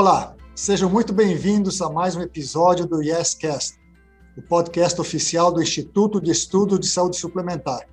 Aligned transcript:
Olá, 0.00 0.34
sejam 0.54 0.88
muito 0.88 1.12
bem-vindos 1.12 1.82
a 1.82 1.90
mais 1.90 2.16
um 2.16 2.22
episódio 2.22 2.86
do 2.86 3.02
YesCast, 3.02 3.78
o 4.34 4.40
podcast 4.40 4.98
oficial 4.98 5.52
do 5.52 5.60
Instituto 5.60 6.22
de 6.22 6.30
Estudo 6.30 6.78
de 6.78 6.88
Saúde 6.88 7.18
Suplementar. 7.18 7.86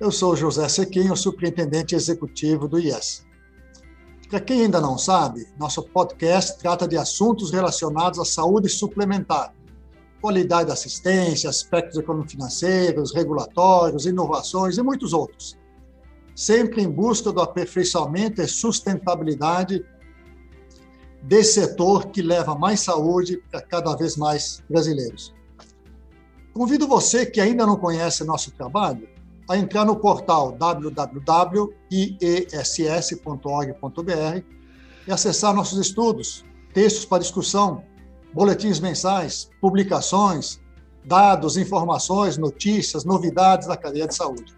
Eu 0.00 0.10
sou 0.10 0.34
José 0.34 0.68
Sequinho, 0.68 1.16
superintendente 1.16 1.94
executivo 1.94 2.66
do 2.66 2.80
IES. 2.80 3.24
Para 4.28 4.40
quem 4.40 4.62
ainda 4.62 4.80
não 4.80 4.98
sabe, 4.98 5.46
nosso 5.56 5.84
podcast 5.84 6.58
trata 6.58 6.88
de 6.88 6.96
assuntos 6.96 7.52
relacionados 7.52 8.18
à 8.18 8.24
saúde 8.24 8.68
suplementar, 8.68 9.54
qualidade 10.20 10.66
da 10.66 10.72
assistência, 10.72 11.48
aspectos 11.48 11.96
econômico-financeiros, 11.96 13.14
regulatórios, 13.14 14.04
inovações 14.04 14.78
e 14.78 14.82
muitos 14.82 15.12
outros, 15.12 15.56
sempre 16.34 16.82
em 16.82 16.90
busca 16.90 17.30
do 17.30 17.40
aperfeiçoamento 17.40 18.42
e 18.42 18.48
sustentabilidade 18.48 19.84
desse 21.22 21.60
setor 21.60 22.06
que 22.08 22.22
leva 22.22 22.54
mais 22.54 22.80
saúde 22.80 23.42
para 23.50 23.60
cada 23.60 23.94
vez 23.96 24.16
mais 24.16 24.62
brasileiros. 24.68 25.34
Convido 26.52 26.86
você 26.86 27.26
que 27.26 27.40
ainda 27.40 27.66
não 27.66 27.76
conhece 27.76 28.24
nosso 28.24 28.50
trabalho 28.52 29.08
a 29.48 29.56
entrar 29.56 29.84
no 29.84 29.96
portal 29.96 30.52
www.iess.org.br 30.52 31.66
e 35.06 35.12
acessar 35.12 35.54
nossos 35.54 35.78
estudos, 35.78 36.44
textos 36.72 37.04
para 37.04 37.18
discussão, 37.22 37.84
boletins 38.32 38.80
mensais, 38.80 39.50
publicações, 39.60 40.60
dados, 41.04 41.56
informações, 41.56 42.36
notícias, 42.36 43.04
novidades 43.04 43.68
da 43.68 43.76
cadeia 43.76 44.08
de 44.08 44.14
saúde. 44.14 44.56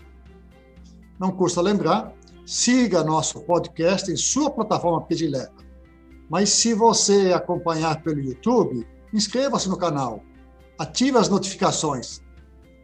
Não 1.18 1.30
custa 1.32 1.60
lembrar, 1.60 2.14
siga 2.46 3.04
nosso 3.04 3.40
podcast 3.40 4.10
em 4.10 4.16
sua 4.16 4.50
plataforma 4.50 5.02
predileta 5.02 5.67
mas 6.28 6.50
se 6.50 6.74
você 6.74 7.32
acompanhar 7.32 8.02
pelo 8.02 8.20
YouTube, 8.20 8.86
inscreva-se 9.12 9.68
no 9.68 9.76
canal, 9.76 10.22
ative 10.78 11.18
as 11.18 11.28
notificações, 11.28 12.20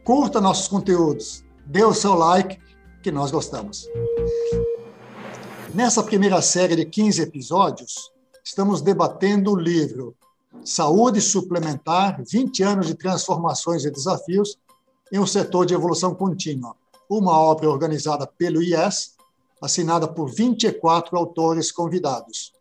curta 0.03 0.41
nossos 0.41 0.67
conteúdos, 0.67 1.43
dê 1.65 1.83
o 1.83 1.93
seu 1.93 2.13
like, 2.15 2.59
que 3.03 3.11
nós 3.11 3.29
gostamos. 3.29 3.87
Nessa 5.73 6.01
primeira 6.01 6.41
série 6.41 6.75
de 6.75 6.85
15 6.85 7.21
episódios, 7.21 8.11
estamos 8.43 8.81
debatendo 8.81 9.51
o 9.51 9.55
livro 9.55 10.15
Saúde 10.63 11.21
Suplementar: 11.21 12.23
20 12.27 12.63
anos 12.63 12.87
de 12.87 12.95
transformações 12.95 13.85
e 13.85 13.91
desafios 13.91 14.57
em 15.11 15.19
um 15.19 15.27
setor 15.27 15.65
de 15.65 15.75
evolução 15.75 16.15
contínua, 16.15 16.75
uma 17.07 17.37
obra 17.37 17.69
organizada 17.69 18.25
pelo 18.25 18.63
IES, 18.63 19.15
assinada 19.61 20.07
por 20.07 20.33
24 20.33 21.15
autores 21.15 21.71
convidados. 21.71 22.54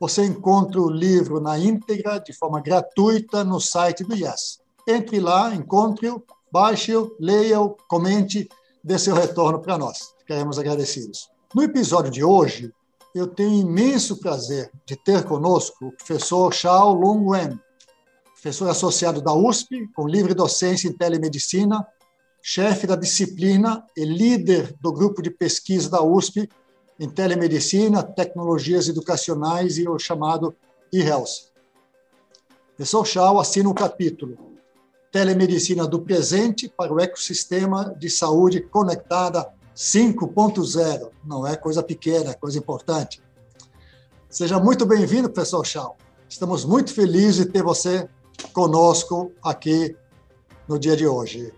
Você 0.00 0.24
encontra 0.24 0.80
o 0.80 0.88
livro 0.88 1.40
na 1.40 1.58
íntegra, 1.58 2.18
de 2.18 2.32
forma 2.32 2.58
gratuita, 2.62 3.44
no 3.44 3.60
site 3.60 4.02
do 4.02 4.16
IES. 4.16 4.58
Entre 4.88 5.20
lá, 5.20 5.54
encontre-o, 5.54 6.24
baixe-o, 6.50 7.14
leia-o, 7.20 7.76
comente, 7.86 8.48
dê 8.82 8.98
seu 8.98 9.14
retorno 9.14 9.60
para 9.60 9.76
nós. 9.76 10.14
Ficaremos 10.20 10.58
agradecidos. 10.58 11.28
No 11.54 11.62
episódio 11.62 12.10
de 12.10 12.24
hoje, 12.24 12.72
eu 13.14 13.26
tenho 13.26 13.52
imenso 13.52 14.16
prazer 14.16 14.72
de 14.86 14.96
ter 14.96 15.24
conosco 15.24 15.88
o 15.88 15.92
professor 15.92 16.54
Shao 16.54 16.94
Long 16.94 17.26
Wen, 17.26 17.60
professor 18.32 18.70
associado 18.70 19.20
da 19.20 19.34
USP, 19.34 19.86
com 19.94 20.08
livre 20.08 20.32
docência 20.32 20.88
em 20.88 20.92
telemedicina, 20.94 21.86
chefe 22.42 22.86
da 22.86 22.96
disciplina 22.96 23.84
e 23.94 24.06
líder 24.06 24.74
do 24.80 24.94
grupo 24.94 25.20
de 25.20 25.30
pesquisa 25.30 25.90
da 25.90 26.02
USP 26.02 26.48
em 27.00 27.08
telemedicina, 27.08 28.02
tecnologias 28.02 28.86
educacionais 28.86 29.78
e 29.78 29.88
o 29.88 29.98
chamado 29.98 30.54
e-health. 30.92 31.48
Pessoal 32.76 33.06
Shaw 33.06 33.40
assina 33.40 33.70
o 33.70 33.74
capítulo 33.74 34.36
Telemedicina 35.10 35.88
do 35.88 36.02
presente 36.02 36.68
para 36.68 36.92
o 36.92 37.00
ecossistema 37.00 37.94
de 37.98 38.10
saúde 38.10 38.60
conectada 38.60 39.50
5.0. 39.74 41.10
Não 41.24 41.46
é 41.46 41.56
coisa 41.56 41.82
pequena, 41.82 42.32
é 42.32 42.34
coisa 42.34 42.58
importante. 42.58 43.22
Seja 44.28 44.60
muito 44.60 44.84
bem-vindo, 44.84 45.30
professor 45.30 45.66
Shaw. 45.66 45.96
Estamos 46.28 46.66
muito 46.66 46.92
felizes 46.92 47.46
de 47.46 47.46
ter 47.46 47.62
você 47.62 48.08
conosco 48.52 49.32
aqui 49.42 49.96
no 50.68 50.78
dia 50.78 50.96
de 50.96 51.06
hoje. 51.06 51.52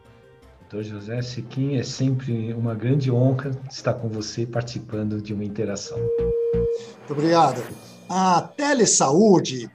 Doutor 0.73 0.89
José 0.89 1.21
Siquim, 1.21 1.77
é 1.77 1.83
sempre 1.83 2.55
uma 2.55 2.75
grande 2.75 3.11
honra 3.11 3.51
estar 3.71 3.93
com 3.93 4.09
você 4.09 4.47
participando 4.47 5.21
de 5.21 5.35
uma 5.35 5.45
interação. 5.45 5.99
Muito 5.99 7.11
obrigado. 7.13 7.63
A 8.09 8.41
telesaúde 8.41 9.71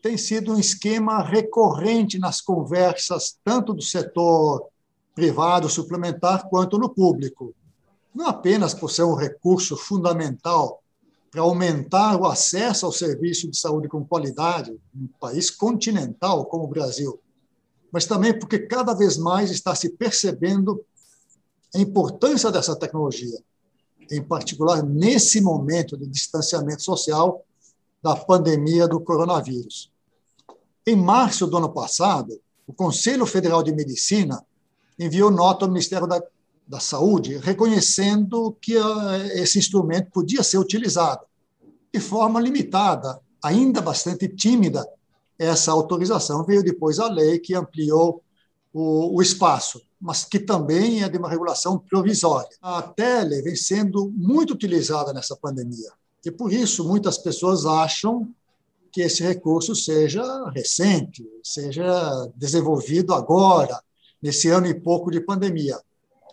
tem 0.00 0.16
sido 0.16 0.54
um 0.54 0.58
esquema 0.58 1.22
recorrente 1.22 2.18
nas 2.18 2.40
conversas, 2.40 3.36
tanto 3.44 3.74
do 3.74 3.82
setor 3.82 4.68
privado 5.14 5.68
suplementar 5.68 6.48
quanto 6.48 6.78
no 6.78 6.88
público. 6.88 7.54
Não 8.14 8.26
apenas 8.26 8.72
por 8.72 8.90
ser 8.90 9.02
um 9.02 9.14
recurso 9.14 9.76
fundamental 9.76 10.82
para 11.30 11.42
aumentar 11.42 12.18
o 12.18 12.24
acesso 12.24 12.86
ao 12.86 12.92
serviço 12.92 13.50
de 13.50 13.58
saúde 13.58 13.86
com 13.86 14.02
qualidade, 14.02 14.72
um 14.96 15.08
país 15.20 15.50
continental 15.50 16.46
como 16.46 16.64
o 16.64 16.68
Brasil, 16.68 17.20
mas 17.92 18.06
também 18.06 18.36
porque 18.36 18.58
cada 18.58 18.94
vez 18.94 19.18
mais 19.18 19.50
está 19.50 19.74
se 19.74 19.90
percebendo 19.90 20.82
a 21.74 21.78
importância 21.78 22.50
dessa 22.50 22.74
tecnologia, 22.74 23.38
em 24.10 24.22
particular 24.22 24.82
nesse 24.82 25.40
momento 25.40 25.96
de 25.96 26.06
distanciamento 26.06 26.82
social 26.82 27.44
da 28.02 28.16
pandemia 28.16 28.88
do 28.88 28.98
coronavírus. 28.98 29.92
Em 30.86 30.96
março 30.96 31.46
do 31.46 31.56
ano 31.58 31.72
passado, 31.72 32.40
o 32.66 32.72
Conselho 32.72 33.26
Federal 33.26 33.62
de 33.62 33.72
Medicina 33.72 34.44
enviou 34.98 35.30
nota 35.30 35.64
ao 35.64 35.70
Ministério 35.70 36.06
da, 36.06 36.20
da 36.66 36.80
Saúde 36.80 37.36
reconhecendo 37.36 38.56
que 38.60 38.76
uh, 38.76 39.12
esse 39.34 39.58
instrumento 39.58 40.10
podia 40.10 40.42
ser 40.42 40.58
utilizado 40.58 41.24
de 41.92 42.00
forma 42.00 42.40
limitada, 42.40 43.20
ainda 43.42 43.80
bastante 43.80 44.26
tímida, 44.28 44.86
essa 45.44 45.72
autorização. 45.72 46.44
Veio 46.44 46.62
depois 46.62 46.98
a 46.98 47.08
lei 47.08 47.38
que 47.38 47.54
ampliou 47.54 48.22
o, 48.72 49.16
o 49.16 49.22
espaço, 49.22 49.80
mas 50.00 50.24
que 50.24 50.38
também 50.38 51.02
é 51.02 51.08
de 51.08 51.18
uma 51.18 51.28
regulação 51.28 51.78
provisória. 51.78 52.48
A 52.60 52.82
tele 52.82 53.42
vem 53.42 53.56
sendo 53.56 54.12
muito 54.16 54.54
utilizada 54.54 55.12
nessa 55.12 55.36
pandemia, 55.36 55.92
e 56.24 56.30
por 56.30 56.52
isso 56.52 56.86
muitas 56.86 57.18
pessoas 57.18 57.66
acham 57.66 58.28
que 58.92 59.00
esse 59.00 59.22
recurso 59.22 59.74
seja 59.74 60.22
recente, 60.50 61.24
seja 61.42 62.30
desenvolvido 62.36 63.14
agora, 63.14 63.82
nesse 64.22 64.48
ano 64.48 64.66
e 64.66 64.74
pouco 64.74 65.10
de 65.10 65.20
pandemia. 65.20 65.80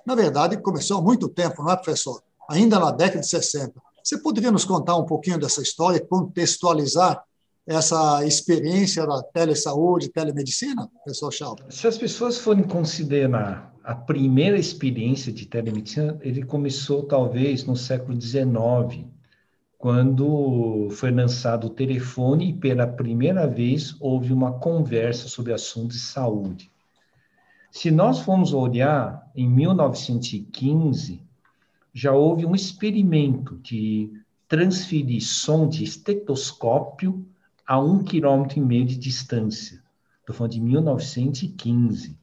Na 0.05 0.13
verdade, 0.13 0.61
começou 0.61 0.97
há 0.97 1.01
muito 1.01 1.29
tempo, 1.29 1.63
não 1.63 1.71
é, 1.71 1.75
professor? 1.75 2.21
Ainda 2.49 2.79
na 2.79 2.91
década 2.91 3.21
de 3.21 3.27
60. 3.27 3.81
Você 4.03 4.17
poderia 4.17 4.51
nos 4.51 4.65
contar 4.65 4.95
um 4.95 5.05
pouquinho 5.05 5.39
dessa 5.39 5.61
história, 5.61 6.05
contextualizar 6.05 7.23
essa 7.69 8.25
experiência 8.25 9.05
da 9.05 9.21
telesaúde, 9.21 10.09
telemedicina, 10.09 10.89
professor 11.03 11.31
Chau? 11.31 11.55
Se 11.69 11.87
as 11.87 11.99
pessoas 11.99 12.39
forem 12.39 12.63
considerar 12.63 13.71
a 13.83 13.93
primeira 13.93 14.57
experiência 14.57 15.31
de 15.31 15.45
telemedicina, 15.45 16.17
ele 16.21 16.43
começou 16.43 17.03
talvez 17.03 17.63
no 17.65 17.75
século 17.75 18.19
XIX, 18.19 19.05
quando 19.77 20.89
foi 20.89 21.11
lançado 21.11 21.67
o 21.67 21.69
telefone 21.69 22.49
e 22.49 22.53
pela 22.53 22.87
primeira 22.87 23.45
vez 23.47 23.95
houve 23.99 24.33
uma 24.33 24.53
conversa 24.53 25.27
sobre 25.27 25.53
assuntos 25.53 25.97
de 25.97 26.03
saúde. 26.03 26.71
Se 27.69 27.91
nós 27.91 28.17
formos 28.21 28.51
olhar, 28.51 29.29
em 29.35 29.47
1915, 29.47 31.21
já 31.93 32.11
houve 32.13 32.47
um 32.47 32.55
experimento 32.55 33.59
de 33.59 34.11
transferir 34.47 35.23
som 35.23 35.69
de 35.69 35.83
estetoscópio 35.83 37.23
a 37.69 37.77
um 37.77 38.03
quilômetro 38.03 38.57
e 38.57 38.61
meio 38.61 38.83
de 38.83 38.97
distância. 38.97 39.79
Estou 40.21 40.35
falando 40.35 40.53
de 40.53 40.59
1915. 40.59 42.17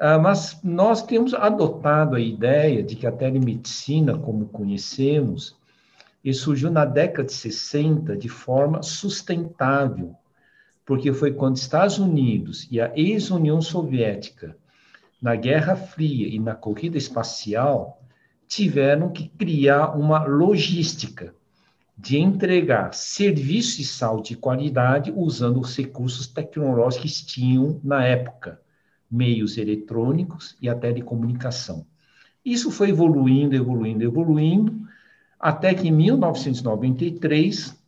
Ah, 0.00 0.18
mas 0.18 0.58
nós 0.64 1.06
temos 1.06 1.32
adotado 1.34 2.16
a 2.16 2.20
ideia 2.20 2.82
de 2.82 2.96
que 2.96 3.06
a 3.06 3.12
telemedicina, 3.12 4.18
como 4.18 4.48
conhecemos, 4.48 5.56
surgiu 6.34 6.68
na 6.68 6.84
década 6.84 7.28
de 7.28 7.32
60 7.32 8.16
de 8.16 8.28
forma 8.28 8.82
sustentável, 8.82 10.16
porque 10.84 11.12
foi 11.12 11.32
quando 11.32 11.54
Estados 11.54 11.98
Unidos 11.98 12.66
e 12.72 12.80
a 12.80 12.90
ex-União 12.96 13.62
Soviética, 13.62 14.56
na 15.22 15.36
Guerra 15.36 15.76
Fria 15.76 16.26
e 16.26 16.40
na 16.40 16.56
corrida 16.56 16.98
espacial, 16.98 18.02
tiveram 18.48 19.10
que 19.10 19.28
criar 19.28 19.96
uma 19.96 20.24
logística 20.24 21.32
de 22.00 22.16
entregar 22.16 22.94
serviços 22.94 23.76
de 23.76 23.84
saúde 23.84 24.30
de 24.30 24.36
qualidade 24.36 25.12
usando 25.14 25.60
os 25.60 25.76
recursos 25.76 26.26
tecnológicos 26.26 27.20
que 27.20 27.26
tinham 27.26 27.78
na 27.84 28.02
época, 28.02 28.58
meios 29.10 29.58
eletrônicos 29.58 30.56
e 30.62 30.68
a 30.68 30.74
telecomunicação. 30.74 31.86
Isso 32.42 32.70
foi 32.70 32.88
evoluindo, 32.88 33.54
evoluindo, 33.54 34.02
evoluindo, 34.02 34.80
até 35.38 35.74
que 35.74 35.88
em 35.88 35.92
1993, 35.92 37.78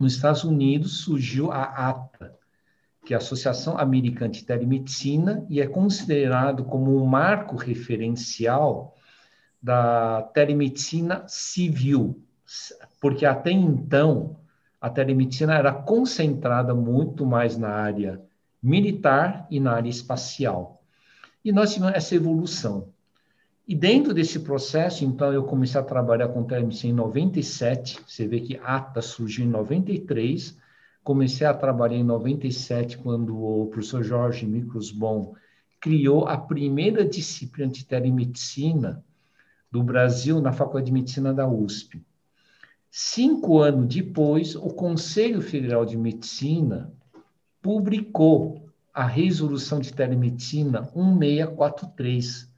nos 0.00 0.14
Estados 0.16 0.42
Unidos 0.42 0.98
surgiu 0.98 1.52
a 1.52 1.62
ATA, 1.62 2.36
que 3.06 3.14
é 3.14 3.16
a 3.16 3.20
Associação 3.20 3.78
Americana 3.78 4.32
de 4.32 4.42
Telemedicina, 4.42 5.46
e 5.48 5.60
é 5.60 5.66
considerado 5.68 6.64
como 6.64 7.00
um 7.00 7.06
marco 7.06 7.54
referencial 7.54 8.96
da 9.62 10.22
telemedicina 10.34 11.24
civil, 11.28 12.20
porque 13.04 13.26
até 13.26 13.50
então 13.50 14.34
a 14.80 14.88
telemedicina 14.88 15.58
era 15.58 15.70
concentrada 15.70 16.74
muito 16.74 17.26
mais 17.26 17.58
na 17.58 17.68
área 17.68 18.18
militar 18.62 19.46
e 19.50 19.60
na 19.60 19.72
área 19.72 19.90
espacial. 19.90 20.82
E 21.44 21.52
nós 21.52 21.74
tivemos 21.74 21.94
essa 21.94 22.14
evolução. 22.14 22.88
E 23.68 23.74
dentro 23.74 24.14
desse 24.14 24.40
processo, 24.40 25.04
então, 25.04 25.30
eu 25.34 25.44
comecei 25.44 25.78
a 25.78 25.84
trabalhar 25.84 26.28
com 26.28 26.44
telemedicina 26.44 26.94
em 26.94 26.96
97, 26.96 28.00
você 28.08 28.26
vê 28.26 28.40
que 28.40 28.58
ATA 28.64 29.02
surgiu 29.02 29.44
em 29.44 29.50
93, 29.50 30.56
comecei 31.02 31.46
a 31.46 31.52
trabalhar 31.52 31.98
em 31.98 32.04
97, 32.04 32.96
quando 32.96 33.36
o 33.36 33.66
professor 33.66 34.02
Jorge 34.02 34.46
Microsbon 34.46 35.34
criou 35.78 36.26
a 36.26 36.38
primeira 36.38 37.04
disciplina 37.04 37.70
de 37.70 37.84
telemedicina 37.84 39.04
do 39.70 39.82
Brasil 39.82 40.40
na 40.40 40.54
Faculdade 40.54 40.86
de 40.86 40.92
Medicina 40.92 41.34
da 41.34 41.46
USP. 41.46 42.02
Cinco 42.96 43.58
anos 43.58 43.92
depois, 43.92 44.54
o 44.54 44.68
Conselho 44.68 45.42
Federal 45.42 45.84
de 45.84 45.96
Medicina 45.96 46.92
publicou 47.60 48.68
a 48.92 49.04
resolução 49.04 49.80
de 49.80 49.92
telemedicina 49.92 50.82
1643, 50.94 52.48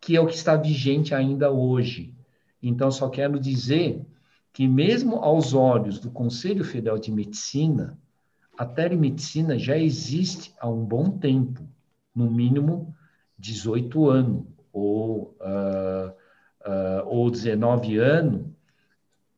que 0.00 0.16
é 0.16 0.20
o 0.20 0.26
que 0.26 0.34
está 0.34 0.56
vigente 0.56 1.14
ainda 1.14 1.52
hoje. 1.52 2.12
Então, 2.60 2.90
só 2.90 3.08
quero 3.08 3.38
dizer 3.38 4.04
que, 4.52 4.66
mesmo 4.66 5.18
aos 5.18 5.54
olhos 5.54 6.00
do 6.00 6.10
Conselho 6.10 6.64
Federal 6.64 6.98
de 6.98 7.12
Medicina, 7.12 7.96
a 8.58 8.66
telemedicina 8.66 9.56
já 9.56 9.78
existe 9.78 10.52
há 10.58 10.68
um 10.68 10.84
bom 10.84 11.10
tempo, 11.10 11.62
no 12.12 12.28
mínimo 12.28 12.92
18 13.38 14.10
anos, 14.10 14.46
ou, 14.72 15.36
uh, 15.40 16.10
uh, 16.68 17.06
ou 17.06 17.30
19 17.30 17.98
anos, 17.98 18.55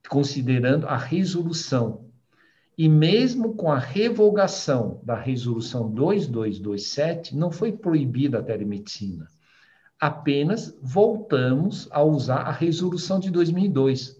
considerando 0.08 0.86
a 0.86 0.96
resolução. 0.96 2.08
E 2.76 2.88
mesmo 2.88 3.54
com 3.54 3.70
a 3.70 3.78
revogação 3.78 5.00
da 5.02 5.16
resolução 5.16 5.90
2227, 5.90 7.36
não 7.36 7.50
foi 7.50 7.72
proibida 7.72 8.38
a 8.38 8.42
telemedicina. 8.42 9.26
Apenas 10.00 10.76
voltamos 10.80 11.88
a 11.90 12.02
usar 12.02 12.42
a 12.42 12.52
resolução 12.52 13.18
de 13.18 13.30
2002. 13.30 14.16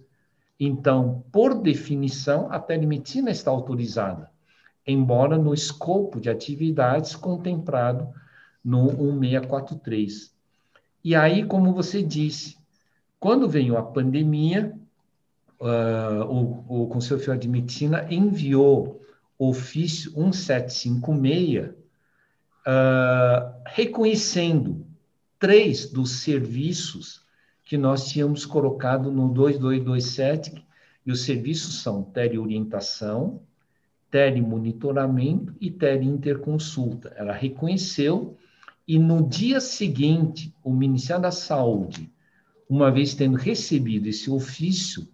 Então, 0.59 1.25
por 1.31 1.55
definição, 1.55 2.51
a 2.51 2.59
telemedicina 2.59 3.31
está 3.31 3.49
autorizada, 3.51 4.29
embora 4.85 5.39
no 5.39 5.55
escopo 5.55 6.21
de 6.21 6.29
atividades 6.29 7.15
contemplado 7.15 8.09
no 8.65 8.87
1643. 9.13 10.35
E 11.05 11.15
aí, 11.15 11.45
como 11.45 11.73
você 11.73 12.03
disse, 12.03 12.59
quando 13.21 13.49
veio 13.49 13.77
a 13.77 13.83
pandemia, 13.83 14.77
uh, 15.61 16.25
o, 16.25 16.85
o 16.85 16.89
Conselho 16.89 17.21
Federal 17.21 17.39
de 17.39 17.49
Medicina 17.49 18.07
enviou 18.11 19.01
ofício 19.39 20.11
1756, 20.13 21.69
uh, 21.69 21.75
ah, 22.67 23.55
reconhecendo 23.67 24.85
três 25.39 25.91
dos 25.91 26.21
serviços 26.21 27.23
que 27.65 27.79
nós 27.79 28.09
tínhamos 28.09 28.45
colocado 28.45 29.13
no 29.13 29.29
2227, 29.29 30.67
e 31.07 31.13
os 31.13 31.23
serviços 31.23 31.83
são 31.83 32.03
teleorientação, 32.03 33.41
telemonitoramento 34.11 35.55
e 35.61 35.71
teleinterconsulta. 35.71 37.15
Ela 37.17 37.33
reconheceu 37.33 38.37
e 38.89 38.99
no 38.99 39.29
dia 39.29 39.61
seguinte, 39.61 40.55
o 40.65 40.73
Ministério 40.73 41.23
da 41.23 41.31
Saúde, 41.31 42.11
uma 42.69 42.91
vez 42.91 43.15
tendo 43.15 43.37
recebido 43.37 44.09
esse 44.09 44.31
ofício, 44.31 45.07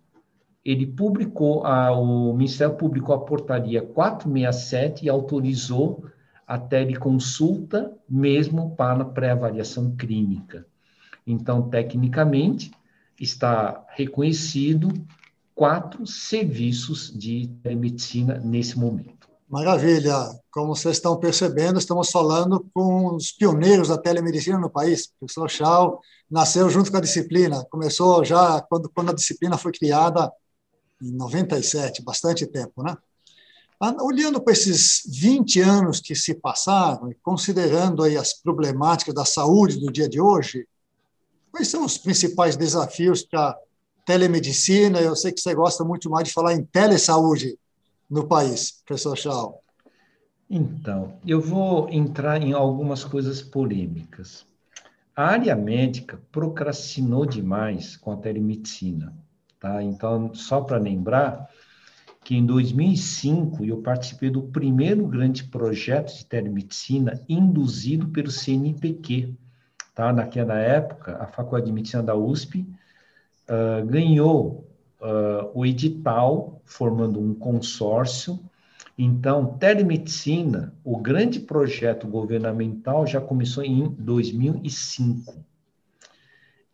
ele 0.64 0.86
publicou, 0.86 1.64
a, 1.66 1.92
o 1.92 2.32
Ministério 2.32 2.74
publicou 2.74 3.14
a 3.14 3.20
portaria 3.20 3.82
467 3.82 5.04
e 5.04 5.08
autorizou 5.08 6.06
a 6.46 6.58
teleconsulta 6.58 7.92
mesmo 8.08 8.74
para 8.74 9.04
pré-avaliação 9.04 9.94
clínica. 9.94 10.66
Então, 11.26 11.68
tecnicamente, 11.68 12.70
está 13.20 13.84
reconhecido 13.90 14.92
quatro 15.54 16.06
serviços 16.06 17.12
de 17.16 17.48
telemedicina 17.62 18.38
nesse 18.38 18.78
momento. 18.78 19.28
Maravilha! 19.48 20.14
Como 20.50 20.74
vocês 20.74 20.96
estão 20.96 21.18
percebendo, 21.18 21.78
estamos 21.78 22.10
falando 22.10 22.66
com 22.72 23.14
os 23.14 23.30
pioneiros 23.30 23.88
da 23.88 23.98
telemedicina 23.98 24.58
no 24.58 24.70
país. 24.70 25.06
O 25.06 25.18
professor 25.20 25.50
Chau 25.50 26.00
nasceu 26.30 26.68
junto 26.70 26.90
com 26.90 26.96
a 26.96 27.00
disciplina, 27.00 27.64
começou 27.70 28.24
já 28.24 28.60
quando, 28.62 28.90
quando 28.90 29.10
a 29.10 29.14
disciplina 29.14 29.56
foi 29.56 29.72
criada 29.72 30.30
em 31.02 31.10
97, 31.12 32.02
bastante 32.02 32.46
tempo, 32.46 32.82
né? 32.82 32.96
Ah, 33.80 33.96
olhando 34.00 34.40
para 34.40 34.52
esses 34.52 35.02
20 35.06 35.60
anos 35.60 36.00
que 36.00 36.14
se 36.14 36.34
passaram, 36.34 37.10
e 37.10 37.14
considerando 37.16 38.02
aí 38.02 38.16
as 38.16 38.32
problemáticas 38.32 39.14
da 39.14 39.24
saúde 39.24 39.78
do 39.78 39.92
dia 39.92 40.08
de 40.08 40.20
hoje, 40.20 40.66
quais 41.50 41.68
são 41.68 41.84
os 41.84 41.98
principais 41.98 42.56
desafios 42.56 43.22
para 43.22 43.58
telemedicina? 44.06 45.00
Eu 45.00 45.16
sei 45.16 45.32
que 45.32 45.40
você 45.40 45.54
gosta 45.54 45.84
muito 45.84 46.08
mais 46.08 46.28
de 46.28 46.34
falar 46.34 46.54
em 46.54 46.64
telesaúde 46.64 47.58
no 48.08 48.26
país, 48.26 48.82
professor 48.86 49.16
Chau. 49.16 49.62
Então, 50.48 51.18
eu 51.26 51.40
vou 51.40 51.88
entrar 51.90 52.40
em 52.40 52.52
algumas 52.52 53.02
coisas 53.02 53.42
polêmicas. 53.42 54.46
A 55.16 55.26
área 55.26 55.56
médica 55.56 56.20
procrastinou 56.30 57.24
demais 57.26 57.96
com 57.96 58.12
a 58.12 58.16
telemedicina. 58.16 59.12
Tá? 59.64 59.82
Então, 59.82 60.34
só 60.34 60.60
para 60.60 60.76
lembrar 60.76 61.48
que 62.22 62.36
em 62.36 62.44
2005 62.44 63.64
eu 63.64 63.80
participei 63.80 64.28
do 64.28 64.42
primeiro 64.42 65.06
grande 65.06 65.44
projeto 65.44 66.14
de 66.14 66.26
telemedicina 66.26 67.18
induzido 67.26 68.08
pelo 68.08 68.30
CNPq. 68.30 69.34
Tá? 69.94 70.12
Naquela 70.12 70.58
época, 70.58 71.16
a 71.16 71.26
Faculdade 71.28 71.64
de 71.64 71.72
Medicina 71.72 72.02
da 72.02 72.14
USP 72.14 72.58
uh, 73.48 73.86
ganhou 73.86 74.68
uh, 75.00 75.50
o 75.54 75.64
edital, 75.64 76.60
formando 76.66 77.18
um 77.18 77.34
consórcio. 77.34 78.38
Então, 78.98 79.56
telemedicina, 79.56 80.74
o 80.84 80.98
grande 80.98 81.40
projeto 81.40 82.06
governamental 82.06 83.06
já 83.06 83.18
começou 83.18 83.64
em 83.64 83.88
2005. 83.88 85.42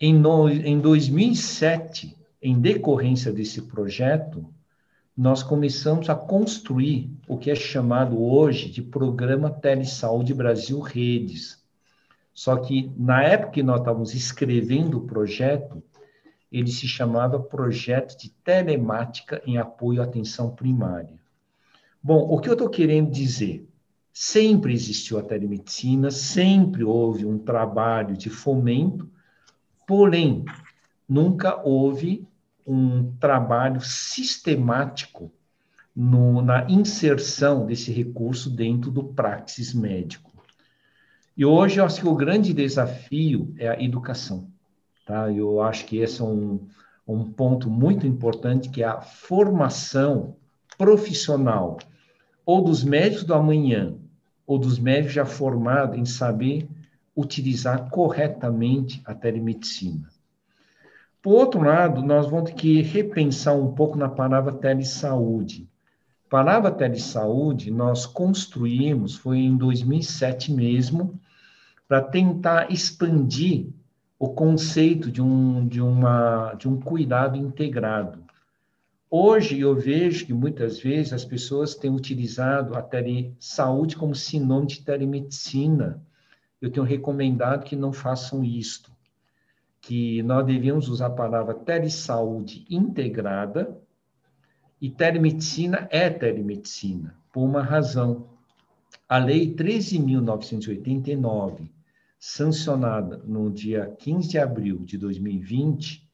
Em, 0.01 0.13
no, 0.13 0.49
em 0.49 0.81
2007, 0.81 2.19
em 2.43 2.59
decorrência 2.59 3.33
desse 3.33 3.63
projeto, 3.63 4.47
nós 5.17 5.43
começamos 5.43 6.09
a 6.09 6.15
construir 6.15 7.11
o 7.29 7.37
que 7.37 7.51
é 7.51 7.55
chamado 7.55 8.23
hoje 8.23 8.71
de 8.71 8.81
Programa 8.81 9.51
Telesaúde 9.51 10.33
Brasil 10.33 10.81
Redes. 10.81 11.63
Só 12.33 12.57
que 12.57 12.91
na 12.97 13.23
época 13.23 13.53
que 13.53 13.63
nós 13.63 13.81
estávamos 13.81 14.15
escrevendo 14.15 14.99
o 14.99 15.07
projeto, 15.07 15.83
ele 16.51 16.71
se 16.71 16.89
chamava 16.89 17.39
Projeto 17.39 18.19
de 18.19 18.31
Telemática 18.31 19.43
em 19.45 19.59
Apoio 19.59 20.01
à 20.01 20.05
Atenção 20.05 20.51
Primária. 20.51 21.21
Bom, 22.03 22.21
o 22.21 22.41
que 22.41 22.49
eu 22.49 22.55
estou 22.55 22.71
querendo 22.71 23.11
dizer? 23.11 23.69
Sempre 24.13 24.73
existiu 24.73 25.19
a 25.19 25.23
telemedicina, 25.23 26.11
sempre 26.11 26.83
houve 26.83 27.27
um 27.27 27.39
trabalho 27.39 28.17
de 28.17 28.31
fomento, 28.31 29.09
porém, 29.87 30.45
nunca 31.07 31.61
houve 31.63 32.27
um 32.73 33.13
trabalho 33.19 33.81
sistemático 33.81 35.33
no, 35.95 36.41
na 36.41 36.71
inserção 36.71 37.67
desse 37.67 37.91
recurso 37.91 38.49
dentro 38.49 38.93
do 38.93 39.03
praxis 39.03 39.75
médico. 39.75 40.31
E 41.37 41.45
hoje 41.45 41.81
eu 41.81 41.85
acho 41.85 42.01
que 42.01 42.07
o 42.07 42.15
grande 42.15 42.55
desafio 42.55 43.53
é 43.59 43.69
a 43.69 43.83
educação. 43.83 44.49
Tá? 45.05 45.33
Eu 45.33 45.61
acho 45.61 45.85
que 45.85 45.97
esse 45.97 46.21
é 46.21 46.25
um, 46.25 46.69
um 47.09 47.25
ponto 47.25 47.69
muito 47.69 48.07
importante, 48.07 48.69
que 48.69 48.85
é 48.85 48.87
a 48.87 49.01
formação 49.01 50.37
profissional, 50.79 51.77
ou 52.47 52.63
dos 52.63 52.85
médicos 52.85 53.25
do 53.25 53.35
amanhã, 53.35 53.97
ou 54.47 54.59
dos 54.59 54.79
médicos 54.79 55.15
já 55.15 55.25
formados 55.25 55.99
em 55.99 56.05
saber 56.05 56.69
utilizar 57.17 57.91
corretamente 57.91 59.03
a 59.05 59.13
telemedicina. 59.13 60.09
Por 61.23 61.35
outro 61.35 61.61
lado, 61.61 62.03
nós 62.03 62.31
vamos 62.31 62.51
ter 62.51 62.57
que 62.57 62.83
repensar 62.83 63.55
um 63.55 63.73
pouco 63.73 63.99
na 63.99 64.09
palavra 64.09 64.53
telesaúde. 64.53 65.69
A 66.27 66.31
palavra 66.31 66.71
telesaúde 66.71 67.71
nós 67.71 68.07
construímos, 68.07 69.17
foi 69.17 69.39
em 69.39 69.57
2007 69.57 70.51
mesmo, 70.51 71.21
para 71.87 72.01
tentar 72.01 72.73
expandir 72.73 73.69
o 74.19 74.29
conceito 74.29 75.11
de 75.11 75.21
um, 75.21 75.67
de, 75.67 75.83
uma, 75.83 76.55
de 76.55 76.69
um 76.69 76.81
cuidado 76.81 77.37
integrado. 77.37 78.23
Hoje 79.11 79.61
eu 79.61 79.75
vejo 79.75 80.25
que 80.25 80.33
muitas 80.33 80.79
vezes 80.79 81.13
as 81.13 81.25
pessoas 81.25 81.75
têm 81.75 81.91
utilizado 81.91 82.77
a 82.77 82.83
telesaúde 82.83 83.97
como 83.97 84.15
sinônimo 84.15 84.69
de 84.69 84.83
telemedicina. 84.83 86.01
Eu 86.63 86.71
tenho 86.71 86.87
recomendado 86.87 87.65
que 87.65 87.75
não 87.75 87.93
façam 87.93 88.45
isto, 88.45 88.90
que 89.81 90.23
nós 90.23 90.47
devíamos 90.47 90.89
usar 90.89 91.07
a 91.07 91.11
palavra 91.11 91.55
telesaúde 91.55 92.65
integrada 92.69 93.81
e 94.81 94.91
telemedicina 94.91 95.87
é 95.91 96.11
telemedicina, 96.11 97.17
por 97.33 97.45
uma 97.45 97.63
razão. 97.63 98.29
A 99.09 99.19
Lei 99.19 99.55
13.989, 99.55 101.71
sancionada 102.19 103.19
no 103.19 103.49
dia 103.51 103.87
15 103.99 104.29
de 104.29 104.39
abril 104.39 104.85
de 104.85 104.99
2020, 104.99 106.09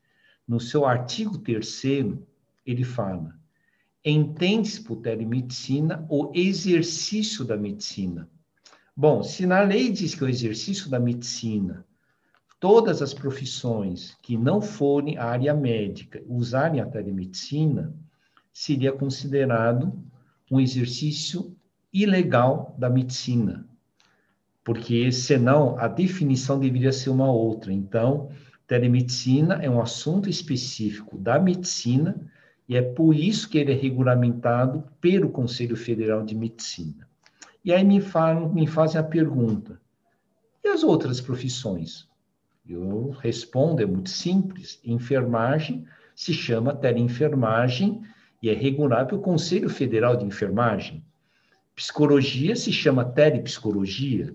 no 0.46 0.60
seu 0.60 0.86
artigo 0.86 1.38
3 1.38 1.82
ele 2.64 2.84
fala: 2.84 3.34
entende-se 4.04 4.80
por 4.82 4.96
telemedicina 4.96 6.06
o 6.08 6.30
exercício 6.32 7.44
da 7.44 7.56
medicina. 7.56 8.30
Bom, 8.96 9.22
se 9.22 9.44
na 9.44 9.60
lei 9.60 9.90
diz 9.90 10.14
que 10.14 10.24
o 10.24 10.28
exercício 10.28 10.88
da 10.88 10.98
medicina, 10.98 11.84
todas 12.58 13.02
as 13.02 13.12
profissões 13.12 14.16
que 14.22 14.36
não 14.36 14.60
forem 14.60 15.18
a 15.18 15.24
área 15.24 15.54
médica 15.54 16.22
usarem 16.26 16.80
a 16.80 16.86
telemedicina, 16.86 17.94
seria 18.52 18.92
considerado 18.92 19.92
um 20.50 20.60
exercício 20.60 21.54
ilegal 21.92 22.74
da 22.78 22.88
medicina, 22.88 23.66
porque 24.64 25.12
senão 25.12 25.78
a 25.78 25.88
definição 25.88 26.58
deveria 26.58 26.92
ser 26.92 27.10
uma 27.10 27.30
outra. 27.30 27.72
Então, 27.72 28.30
telemedicina 28.66 29.54
é 29.62 29.68
um 29.68 29.80
assunto 29.80 30.28
específico 30.28 31.18
da 31.18 31.38
medicina 31.38 32.20
e 32.68 32.76
é 32.76 32.82
por 32.82 33.14
isso 33.14 33.48
que 33.48 33.58
ele 33.58 33.72
é 33.72 33.76
regulamentado 33.76 34.84
pelo 35.00 35.30
Conselho 35.30 35.76
Federal 35.76 36.24
de 36.24 36.34
Medicina. 36.34 37.06
E 37.64 37.72
aí 37.72 37.84
me, 37.84 38.00
falam, 38.00 38.52
me 38.52 38.66
fazem 38.66 39.00
a 39.00 39.04
pergunta: 39.04 39.80
e 40.64 40.68
as 40.68 40.82
outras 40.82 41.20
profissões? 41.20 42.08
Eu 42.68 43.10
respondo, 43.20 43.82
é 43.82 43.86
muito 43.86 44.10
simples: 44.10 44.80
enfermagem 44.84 45.84
se 46.14 46.32
chama 46.32 46.74
teleenfermagem 46.74 48.02
e 48.42 48.48
é 48.48 48.54
regulado 48.54 49.10
pelo 49.10 49.20
Conselho 49.20 49.68
Federal 49.68 50.16
de 50.16 50.24
Enfermagem. 50.24 51.04
Psicologia 51.74 52.56
se 52.56 52.72
chama 52.72 53.04
telepsicologia. 53.04 54.34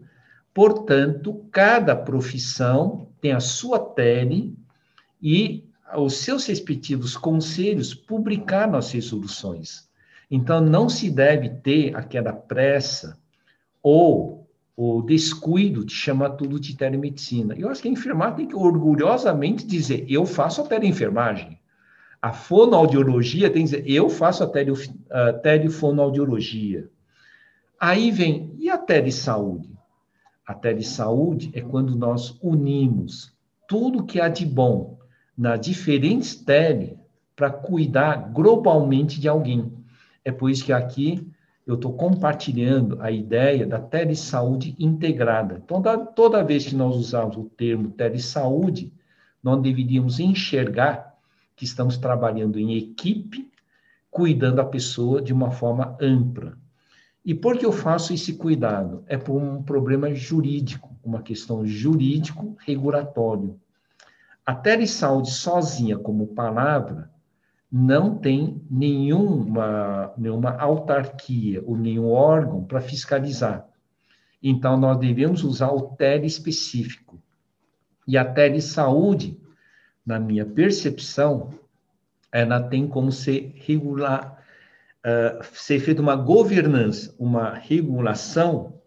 Portanto, 0.53 1.45
cada 1.51 1.95
profissão 1.95 3.09
tem 3.19 3.31
a 3.31 3.39
sua 3.39 3.79
tele 3.79 4.55
e 5.21 5.65
os 5.95 6.17
seus 6.17 6.45
respectivos 6.45 7.17
conselhos 7.17 7.93
publicaram 7.93 8.77
as 8.77 8.91
resoluções. 8.91 9.89
Então, 10.29 10.61
não 10.61 10.88
se 10.88 11.09
deve 11.09 11.50
ter 11.50 11.95
aquela 11.95 12.31
pressa 12.31 13.17
ou 13.81 14.40
o 14.75 15.01
descuido 15.01 15.85
de 15.85 15.93
chamar 15.93 16.31
tudo 16.31 16.59
de 16.59 16.75
telemedicina. 16.75 17.55
Eu 17.55 17.69
acho 17.69 17.81
que 17.81 17.87
a 17.87 17.91
enfermagem 17.91 18.37
tem 18.37 18.47
que 18.47 18.55
orgulhosamente 18.55 19.65
dizer: 19.65 20.05
eu 20.09 20.25
faço 20.25 20.61
a 20.61 20.67
teleenfermagem. 20.67 21.59
A 22.21 22.31
fonoaudiologia 22.31 23.49
tem 23.49 23.65
que 23.65 23.71
dizer: 23.71 23.83
eu 23.89 24.09
faço 24.09 24.43
a, 24.43 24.47
tele, 24.47 24.71
a 25.09 25.33
telefonoaudiologia. 25.33 26.89
Aí 27.79 28.11
vem, 28.11 28.53
e 28.59 28.69
a 28.69 28.77
telesaúde? 28.77 29.71
A 30.45 30.53
telesaúde 30.53 31.49
é 31.53 31.61
quando 31.61 31.95
nós 31.95 32.37
unimos 32.41 33.33
tudo 33.67 34.03
que 34.03 34.19
há 34.19 34.27
de 34.27 34.45
bom 34.45 34.99
nas 35.37 35.61
diferentes 35.61 36.35
tele 36.35 36.97
para 37.35 37.49
cuidar 37.49 38.31
globalmente 38.31 39.19
de 39.19 39.27
alguém. 39.27 39.71
É 40.23 40.31
por 40.31 40.49
isso 40.49 40.63
que 40.63 40.73
aqui 40.73 41.27
eu 41.71 41.75
estou 41.75 41.93
compartilhando 41.93 43.01
a 43.01 43.09
ideia 43.09 43.65
da 43.65 43.79
telesaúde 43.79 44.75
integrada. 44.77 45.61
Então, 45.63 45.81
da, 45.81 45.97
toda 45.97 46.43
vez 46.43 46.65
que 46.65 46.75
nós 46.75 46.97
usamos 46.97 47.37
o 47.37 47.45
termo 47.45 47.91
telesaúde, 47.91 48.93
nós 49.41 49.61
deveríamos 49.61 50.19
enxergar 50.19 51.15
que 51.55 51.63
estamos 51.63 51.97
trabalhando 51.97 52.59
em 52.59 52.75
equipe, 52.75 53.49
cuidando 54.09 54.59
a 54.59 54.65
pessoa 54.65 55.21
de 55.21 55.31
uma 55.31 55.51
forma 55.51 55.95
ampla. 56.01 56.57
E 57.23 57.33
por 57.33 57.57
que 57.57 57.65
eu 57.65 57.71
faço 57.71 58.13
esse 58.13 58.33
cuidado? 58.33 59.03
É 59.07 59.15
por 59.15 59.41
um 59.41 59.63
problema 59.63 60.13
jurídico, 60.13 60.93
uma 61.01 61.21
questão 61.21 61.65
jurídico-regulatório. 61.65 63.57
A 64.45 64.53
telesaúde 64.53 65.31
sozinha 65.31 65.97
como 65.97 66.27
palavra 66.27 67.10
não 67.71 68.17
tem 68.17 68.61
nenhuma, 68.69 70.13
nenhuma 70.17 70.57
autarquia 70.57 71.63
ou 71.65 71.77
nenhum 71.77 72.09
órgão 72.09 72.65
para 72.65 72.81
fiscalizar. 72.81 73.65
Então, 74.43 74.75
nós 74.75 74.97
devemos 74.97 75.43
usar 75.43 75.69
o 75.69 75.95
tele 75.95 76.25
específico. 76.25 77.21
E 78.05 78.17
a 78.17 78.25
telesaúde, 78.25 79.39
na 80.05 80.19
minha 80.19 80.45
percepção, 80.45 81.51
ela 82.31 82.61
tem 82.61 82.87
como 82.87 83.11
ser 83.11 83.53
regular, 83.55 84.43
uh, 85.05 85.43
ser 85.53 85.79
feita 85.79 86.01
uma 86.01 86.15
governança, 86.15 87.15
uma 87.17 87.53
regulação 87.53 88.81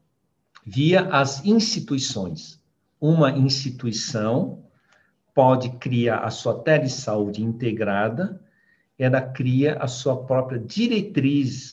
via 0.66 1.08
as 1.08 1.44
instituições. 1.44 2.60
Uma 3.00 3.30
instituição 3.30 4.64
pode 5.32 5.70
criar 5.78 6.18
a 6.18 6.30
sua 6.30 6.62
telesaúde 6.62 7.42
integrada, 7.42 8.43
ela 8.98 9.20
cria 9.20 9.76
a 9.80 9.86
sua 9.86 10.16
própria 10.16 10.58
diretriz 10.58 11.72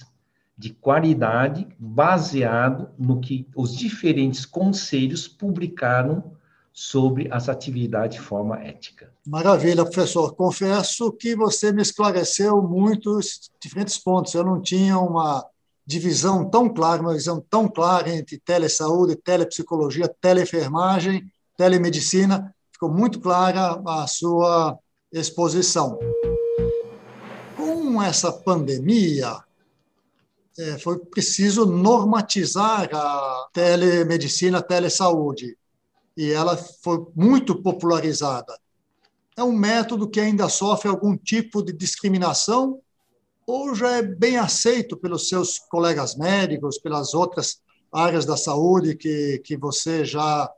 de 0.57 0.69
qualidade 0.69 1.67
baseado 1.77 2.89
no 2.97 3.19
que 3.19 3.47
os 3.55 3.75
diferentes 3.75 4.45
conselhos 4.45 5.27
publicaram 5.27 6.35
sobre 6.73 7.27
as 7.31 7.49
atividades 7.49 8.17
de 8.17 8.23
forma 8.23 8.59
ética. 8.59 9.11
Maravilha, 9.25 9.83
professor. 9.83 10.33
Confesso 10.35 11.11
que 11.11 11.35
você 11.35 11.71
me 11.71 11.81
esclareceu 11.81 12.61
muitos 12.61 13.51
diferentes 13.61 13.97
pontos. 13.97 14.33
Eu 14.33 14.43
não 14.43 14.61
tinha 14.61 14.97
uma 14.97 15.45
divisão 15.85 16.49
tão 16.49 16.69
clara, 16.69 17.01
uma 17.01 17.13
visão 17.13 17.43
tão 17.49 17.67
clara 17.67 18.09
entre 18.09 18.39
telesaúde, 18.39 19.15
telepsicologia, 19.15 20.13
teleenfermagem, 20.21 21.25
telemedicina. 21.57 22.53
Ficou 22.71 22.89
muito 22.89 23.19
clara 23.19 23.81
a 23.85 24.07
sua 24.07 24.77
exposição. 25.11 25.99
Com 27.91 28.01
essa 28.01 28.31
pandemia, 28.31 29.37
é, 30.57 30.79
foi 30.79 30.97
preciso 30.97 31.65
normatizar 31.65 32.89
a 32.93 33.49
telemedicina, 33.51 34.59
a 34.59 34.61
telesaúde 34.61 35.57
e 36.15 36.31
ela 36.31 36.55
foi 36.55 37.05
muito 37.13 37.61
popularizada. 37.61 38.57
É 39.35 39.43
um 39.43 39.51
método 39.51 40.09
que 40.09 40.21
ainda 40.21 40.47
sofre 40.47 40.87
algum 40.87 41.17
tipo 41.17 41.61
de 41.61 41.73
discriminação 41.73 42.79
ou 43.45 43.75
já 43.75 43.97
é 43.97 44.01
bem 44.01 44.37
aceito 44.37 44.95
pelos 44.95 45.27
seus 45.27 45.59
colegas 45.59 46.15
médicos, 46.15 46.77
pelas 46.77 47.13
outras 47.13 47.61
áreas 47.91 48.23
da 48.23 48.37
saúde 48.37 48.95
que, 48.95 49.41
que 49.43 49.57
você 49.57 50.05
já 50.05 50.49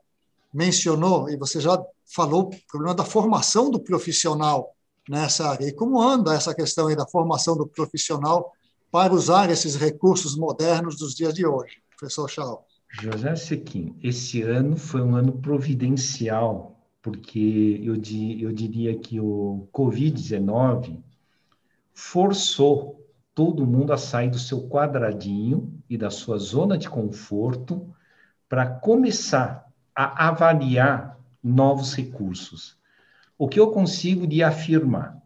mencionou 0.54 1.28
e 1.32 1.36
você 1.36 1.60
já 1.60 1.84
falou 2.06 2.44
o 2.44 2.68
problema 2.68 2.94
da 2.94 3.04
formação 3.04 3.72
do 3.72 3.80
profissional 3.80 4.76
nessa 5.08 5.50
área. 5.50 5.68
E 5.68 5.74
como 5.74 6.02
anda 6.02 6.34
essa 6.34 6.54
questão 6.54 6.88
aí 6.88 6.96
da 6.96 7.08
formação 7.08 7.58
do 7.58 7.68
profissional 7.68 8.52
para 8.92 9.14
usar 9.14 9.50
esses 9.50 9.76
recursos 9.76 10.38
modernos 10.38 10.98
dos 10.98 11.16
dias 11.16 11.34
de 11.34 11.46
hoje, 11.46 11.82
professor 11.90 12.30
Chau? 12.30 12.66
José 13.02 13.36
Sequim, 13.36 13.98
esse 14.04 14.44
ano 14.44 14.78
foi 14.78 15.02
um 15.02 15.16
ano 15.16 15.34
providencial, 15.34 16.80
porque 17.02 17.82
eu, 17.84 17.96
eu 17.96 18.52
diria 18.52 18.98
que 18.98 19.20
o 19.20 19.68
Covid-19 19.74 21.02
forçou 21.92 23.04
todo 23.34 23.66
mundo 23.66 23.92
a 23.92 23.98
sair 23.98 24.30
do 24.30 24.38
seu 24.38 24.68
quadradinho 24.70 25.74
e 25.90 25.98
da 25.98 26.12
sua 26.12 26.38
zona 26.38 26.78
de 26.78 26.88
conforto 26.88 27.94
para 28.48 28.68
começar 28.68 29.68
a 29.96 30.28
avaliar 30.28 31.20
novos 31.44 31.96
recursos. 31.96 32.78
O 33.38 33.48
que 33.48 33.60
eu 33.60 33.72
consigo 33.72 34.28
de 34.28 34.44
afirmar? 34.44 35.22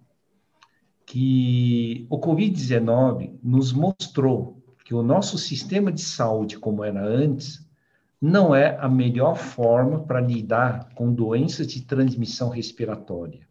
Que 1.06 2.06
o 2.10 2.20
Covid-19 2.20 3.40
nos 3.44 3.74
mostrou 3.74 4.62
que 4.84 4.94
o 4.94 5.04
nosso 5.04 5.38
sistema 5.38 5.92
de 5.92 6.02
saúde, 6.02 6.58
como 6.58 6.84
era 6.84 7.04
antes, 7.04 7.68
não 8.22 8.56
é 8.56 8.78
a 8.80 8.90
melhor 8.90 9.36
forma 9.36 10.00
para 10.00 10.22
lidar 10.22 10.90
com 10.96 11.14
doenças 11.14 11.68
de 11.68 11.82
transmissão 11.82 12.50
respiratória. 12.50 13.48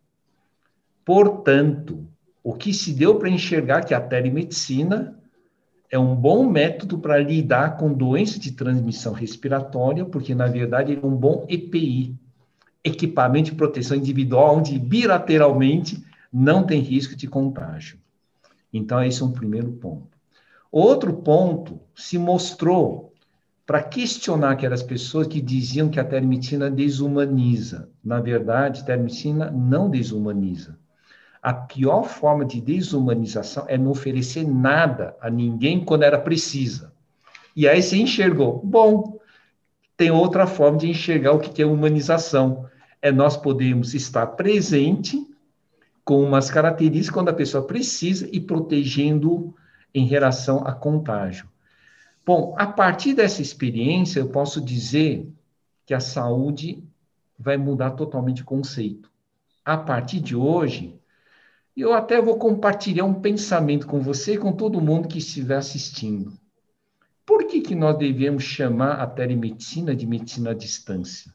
Portanto, 1.04 2.06
o 2.42 2.54
que 2.54 2.72
se 2.72 2.92
deu 2.92 3.18
para 3.18 3.28
enxergar 3.28 3.84
que 3.84 3.94
a 3.94 4.00
telemedicina 4.00 5.16
é 5.90 5.98
um 5.98 6.16
bom 6.16 6.48
método 6.48 6.98
para 6.98 7.18
lidar 7.18 7.76
com 7.76 7.92
doenças 7.92 8.38
de 8.38 8.52
transmissão 8.52 9.12
respiratória, 9.12 10.04
porque 10.04 10.34
na 10.34 10.46
verdade 10.46 10.98
é 11.00 11.06
um 11.06 11.14
bom 11.14 11.46
EPI, 11.48 12.18
equipamento 12.86 13.50
de 13.50 13.56
proteção 13.56 13.96
individual, 13.96 14.56
onde 14.56 14.78
bilateralmente 14.78 16.04
não 16.32 16.64
tem 16.64 16.80
risco 16.80 17.16
de 17.16 17.26
contágio. 17.26 17.98
Então, 18.72 19.02
esse 19.02 19.22
é 19.22 19.24
um 19.24 19.32
primeiro 19.32 19.72
ponto. 19.72 20.16
Outro 20.70 21.12
ponto 21.14 21.80
se 21.94 22.18
mostrou 22.18 23.12
para 23.64 23.82
questionar 23.82 24.52
aquelas 24.52 24.82
pessoas 24.82 25.26
que 25.26 25.40
diziam 25.40 25.88
que 25.88 25.98
a 25.98 26.04
telemedicina 26.04 26.70
desumaniza. 26.70 27.88
Na 28.04 28.20
verdade, 28.20 28.82
a 28.82 28.84
telemedicina 28.84 29.50
não 29.50 29.90
desumaniza. 29.90 30.78
A 31.42 31.52
pior 31.52 32.04
forma 32.04 32.44
de 32.44 32.60
desumanização 32.60 33.64
é 33.68 33.76
não 33.76 33.90
oferecer 33.90 34.46
nada 34.46 35.16
a 35.20 35.30
ninguém 35.30 35.84
quando 35.84 36.02
era 36.02 36.18
precisa. 36.18 36.92
E 37.54 37.66
aí 37.66 37.82
você 37.82 37.96
enxergou. 37.96 38.60
Bom, 38.64 39.18
tem 39.96 40.10
outra 40.10 40.46
forma 40.46 40.78
de 40.78 40.90
enxergar 40.90 41.32
o 41.32 41.38
que 41.38 41.62
é 41.62 41.66
humanização. 41.66 42.66
É 43.00 43.12
nós 43.12 43.36
podemos 43.36 43.94
estar 43.94 44.26
presente 44.28 45.26
com 46.04 46.22
umas 46.22 46.50
características 46.50 47.10
quando 47.14 47.28
a 47.28 47.34
pessoa 47.34 47.66
precisa 47.66 48.28
e 48.32 48.40
protegendo 48.40 49.54
em 49.94 50.06
relação 50.06 50.58
a 50.66 50.72
contágio. 50.72 51.48
Bom, 52.24 52.54
a 52.58 52.66
partir 52.66 53.14
dessa 53.14 53.40
experiência, 53.40 54.20
eu 54.20 54.28
posso 54.28 54.60
dizer 54.60 55.32
que 55.84 55.94
a 55.94 56.00
saúde 56.00 56.82
vai 57.38 57.56
mudar 57.56 57.92
totalmente 57.92 58.42
o 58.42 58.44
conceito. 58.44 59.10
A 59.64 59.76
partir 59.76 60.20
de 60.20 60.34
hoje, 60.34 60.98
eu 61.76 61.92
até 61.92 62.20
vou 62.20 62.38
compartilhar 62.38 63.04
um 63.04 63.20
pensamento 63.20 63.86
com 63.86 64.00
você 64.00 64.34
e 64.34 64.38
com 64.38 64.52
todo 64.52 64.80
mundo 64.80 65.08
que 65.08 65.18
estiver 65.18 65.56
assistindo. 65.56 66.32
Por 67.24 67.46
que, 67.46 67.60
que 67.60 67.74
nós 67.74 67.98
devemos 67.98 68.44
chamar 68.44 69.00
a 69.00 69.06
telemedicina 69.06 69.94
de 69.94 70.06
medicina 70.06 70.50
à 70.50 70.54
distância? 70.54 71.34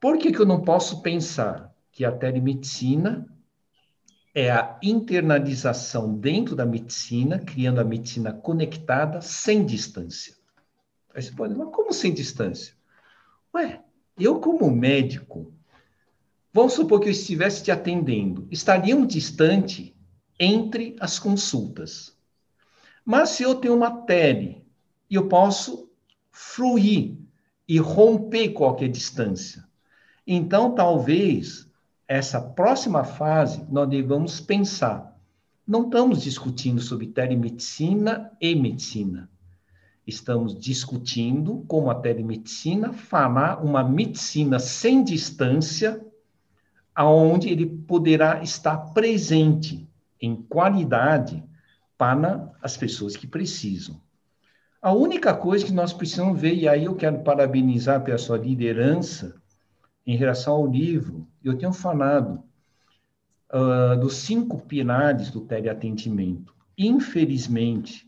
Por 0.00 0.18
que, 0.18 0.32
que 0.32 0.40
eu 0.40 0.46
não 0.46 0.62
posso 0.62 1.02
pensar 1.02 1.74
que 1.92 2.04
a 2.04 2.12
telemedicina 2.12 3.26
é 4.34 4.50
a 4.50 4.78
internalização 4.82 6.16
dentro 6.16 6.54
da 6.54 6.64
medicina, 6.64 7.38
criando 7.38 7.80
a 7.80 7.84
medicina 7.84 8.32
conectada 8.32 9.20
sem 9.20 9.64
distância. 9.64 10.34
Aí 11.14 11.22
você 11.22 11.32
pode, 11.32 11.54
mas 11.54 11.68
como 11.72 11.92
sem 11.92 12.14
distância? 12.14 12.74
Ué, 13.54 13.82
eu 14.18 14.38
como 14.40 14.70
médico, 14.70 15.52
vamos 16.52 16.74
supor 16.74 17.00
que 17.00 17.08
eu 17.08 17.12
estivesse 17.12 17.64
te 17.64 17.70
atendendo, 17.70 18.46
estaria 18.50 18.96
um 18.96 19.04
distante 19.04 19.96
entre 20.38 20.94
as 21.00 21.18
consultas. 21.18 22.16
Mas 23.04 23.30
se 23.30 23.42
eu 23.42 23.56
tenho 23.56 23.74
uma 23.74 24.02
tele, 24.02 24.64
eu 25.10 25.28
posso 25.28 25.90
fluir 26.30 27.16
e 27.66 27.78
romper 27.78 28.50
qualquer 28.50 28.88
distância. 28.88 29.68
Então, 30.26 30.74
talvez 30.74 31.68
essa 32.06 32.40
próxima 32.40 33.04
fase, 33.04 33.64
nós 33.70 33.88
devemos 33.88 34.40
pensar. 34.40 35.16
Não 35.66 35.84
estamos 35.84 36.22
discutindo 36.22 36.80
sobre 36.80 37.06
telemedicina 37.06 38.32
e 38.40 38.54
medicina. 38.54 39.30
Estamos 40.06 40.58
discutindo 40.58 41.64
como 41.68 41.90
a 41.90 41.94
telemedicina 41.94 42.92
fará 42.92 43.58
uma 43.60 43.84
medicina 43.84 44.58
sem 44.58 45.04
distância, 45.04 46.04
aonde 46.92 47.48
ele 47.48 47.66
poderá 47.66 48.42
estar 48.42 48.76
presente 48.92 49.88
em 50.20 50.34
qualidade 50.34 51.44
para 51.96 52.52
as 52.60 52.76
pessoas 52.76 53.16
que 53.16 53.26
precisam. 53.26 54.00
A 54.82 54.92
única 54.92 55.32
coisa 55.32 55.64
que 55.64 55.72
nós 55.72 55.92
precisamos 55.92 56.40
ver, 56.40 56.54
e 56.54 56.66
aí 56.66 56.86
eu 56.86 56.96
quero 56.96 57.22
parabenizar 57.22 58.02
pela 58.02 58.18
sua 58.18 58.38
liderança, 58.38 59.39
em 60.06 60.16
relação 60.16 60.54
ao 60.54 60.66
livro, 60.66 61.26
eu 61.42 61.56
tenho 61.56 61.72
falado 61.72 62.42
uh, 63.52 63.98
dos 63.98 64.16
cinco 64.16 64.58
pilares 64.62 65.30
do 65.30 65.40
teleatendimento. 65.40 66.54
Infelizmente, 66.76 68.06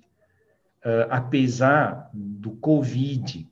uh, 0.84 1.08
apesar 1.10 2.10
do 2.12 2.52
Covid 2.52 3.48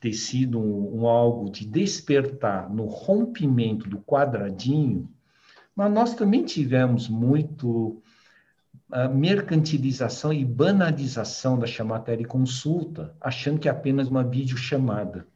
ter 0.00 0.12
sido 0.14 0.58
um, 0.58 1.00
um, 1.00 1.06
algo 1.06 1.50
de 1.50 1.66
despertar 1.66 2.70
no 2.70 2.86
rompimento 2.86 3.88
do 3.88 3.98
quadradinho, 3.98 5.08
mas 5.76 5.92
nós 5.92 6.14
também 6.14 6.44
tivemos 6.44 7.08
muito 7.08 8.02
uh, 8.90 9.14
mercantilização 9.14 10.32
e 10.32 10.44
banalização 10.44 11.58
da 11.58 11.66
chamada 11.66 12.04
teleconsulta, 12.04 13.14
achando 13.20 13.58
que 13.58 13.68
é 13.68 13.70
apenas 13.70 14.08
uma 14.08 14.24
videochamada. 14.24 15.26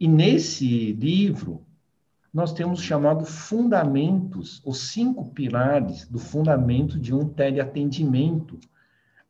E 0.00 0.08
nesse 0.08 0.92
livro, 0.92 1.64
nós 2.32 2.54
temos 2.54 2.80
chamado 2.80 3.26
fundamentos, 3.26 4.62
os 4.64 4.92
cinco 4.92 5.28
pilares 5.32 6.08
do 6.08 6.18
fundamento 6.18 6.98
de 6.98 7.14
um 7.14 7.28
teleatendimento, 7.28 8.58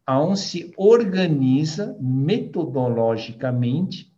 aonde 0.07 0.39
se 0.39 0.73
organiza 0.77 1.97
metodologicamente 2.01 4.15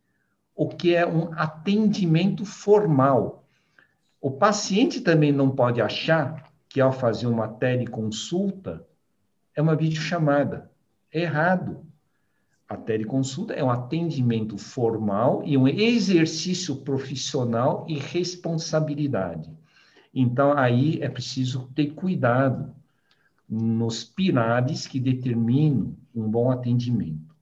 o 0.54 0.68
que 0.68 0.94
é 0.94 1.06
um 1.06 1.32
atendimento 1.32 2.44
formal. 2.44 3.46
O 4.20 4.30
paciente 4.30 5.00
também 5.00 5.32
não 5.32 5.50
pode 5.50 5.80
achar 5.80 6.52
que 6.68 6.82
ao 6.82 6.92
fazer 6.92 7.28
uma 7.28 7.48
teleconsulta 7.48 8.86
é 9.54 9.62
uma 9.62 9.74
videochamada. 9.74 10.70
É 11.10 11.22
errado. 11.22 11.86
A 12.72 12.76
teleconsulta 12.78 13.52
é 13.52 13.62
um 13.62 13.68
atendimento 13.68 14.56
formal 14.56 15.42
e 15.44 15.58
um 15.58 15.68
exercício 15.68 16.76
profissional 16.76 17.85
e 17.87 17.98
responsabilidade. 17.98 19.50
Então, 20.14 20.56
aí 20.56 20.98
é 21.02 21.08
preciso 21.11 21.68
ter 21.74 21.88
cuidado 21.88 22.74
nos 23.46 24.04
pilares 24.04 24.87
que 24.87 24.98
determinam 24.98 25.94
um 26.14 26.30
bom 26.30 26.50
atendimento. 26.50 27.37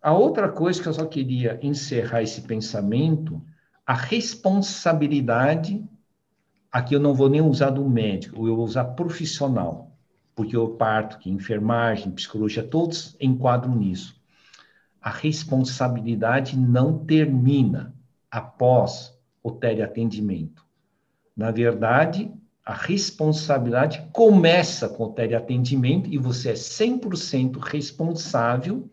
A 0.00 0.12
outra 0.12 0.48
coisa 0.48 0.80
que 0.80 0.86
eu 0.86 0.94
só 0.94 1.04
queria 1.04 1.58
encerrar 1.60 2.22
esse 2.22 2.42
pensamento, 2.42 3.42
a 3.84 3.94
responsabilidade, 3.94 5.84
aqui 6.70 6.94
eu 6.94 7.00
não 7.00 7.12
vou 7.12 7.28
nem 7.28 7.40
usar 7.40 7.70
do 7.70 7.84
médico, 7.88 8.46
eu 8.46 8.54
vou 8.54 8.64
usar 8.64 8.84
profissional, 8.84 9.90
porque 10.32 10.54
eu 10.54 10.68
parto 10.76 11.18
que 11.18 11.28
enfermagem, 11.28 12.12
psicologia, 12.12 12.62
todos 12.62 13.16
enquadram 13.20 13.74
nisso 13.74 14.19
a 15.00 15.10
responsabilidade 15.10 16.58
não 16.58 16.98
termina 17.04 17.94
após 18.30 19.18
o 19.42 19.50
teleatendimento. 19.50 20.64
Na 21.36 21.50
verdade, 21.50 22.30
a 22.64 22.74
responsabilidade 22.74 24.06
começa 24.12 24.88
com 24.88 25.04
o 25.04 25.12
teleatendimento 25.12 26.10
e 26.10 26.18
você 26.18 26.50
é 26.50 26.54
100% 26.54 27.58
responsável 27.58 28.90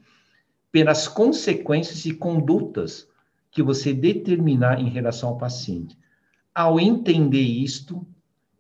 pelas 0.72 1.08
consequências 1.08 2.06
e 2.06 2.14
condutas 2.14 3.08
que 3.52 3.62
você 3.62 3.94
determinar 3.94 4.80
em 4.80 4.90
relação 4.90 5.30
ao 5.30 5.38
paciente. 5.38 5.98
Ao 6.54 6.80
entender 6.80 7.42
isto, 7.42 8.06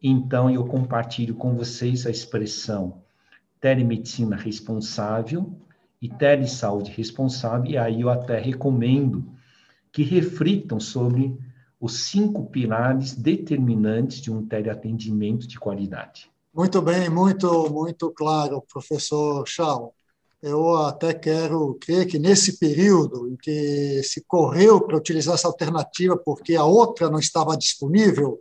então 0.01 0.49
eu 0.49 0.65
compartilho 0.65 1.35
com 1.35 1.55
vocês 1.55 2.05
a 2.05 2.11
expressão 2.11 3.01
telemedicina 3.59 4.35
responsável, 4.35 5.59
e 6.01 6.09
telesaúde 6.09 6.91
responsável, 6.91 7.71
e 7.71 7.77
aí 7.77 8.01
eu 8.01 8.09
até 8.09 8.39
recomendo 8.39 9.25
que 9.91 10.03
reflitam 10.03 10.79
sobre 10.79 11.37
os 11.79 12.07
cinco 12.07 12.45
pilares 12.47 13.15
determinantes 13.15 14.19
de 14.21 14.31
um 14.31 14.45
teleatendimento 14.45 15.47
de 15.47 15.59
qualidade. 15.59 16.29
Muito 16.53 16.81
bem, 16.81 17.09
muito, 17.09 17.69
muito 17.69 18.11
claro, 18.11 18.63
professor 18.71 19.47
Chau. 19.47 19.93
Eu 20.41 20.75
até 20.75 21.13
quero 21.13 21.75
crer 21.81 22.05
que 22.05 22.19
nesse 22.19 22.59
período 22.59 23.27
em 23.27 23.35
que 23.35 24.01
se 24.03 24.23
correu 24.27 24.81
para 24.81 24.97
utilizar 24.97 25.33
essa 25.33 25.47
alternativa 25.47 26.15
porque 26.17 26.55
a 26.55 26.63
outra 26.63 27.09
não 27.09 27.19
estava 27.19 27.57
disponível, 27.57 28.39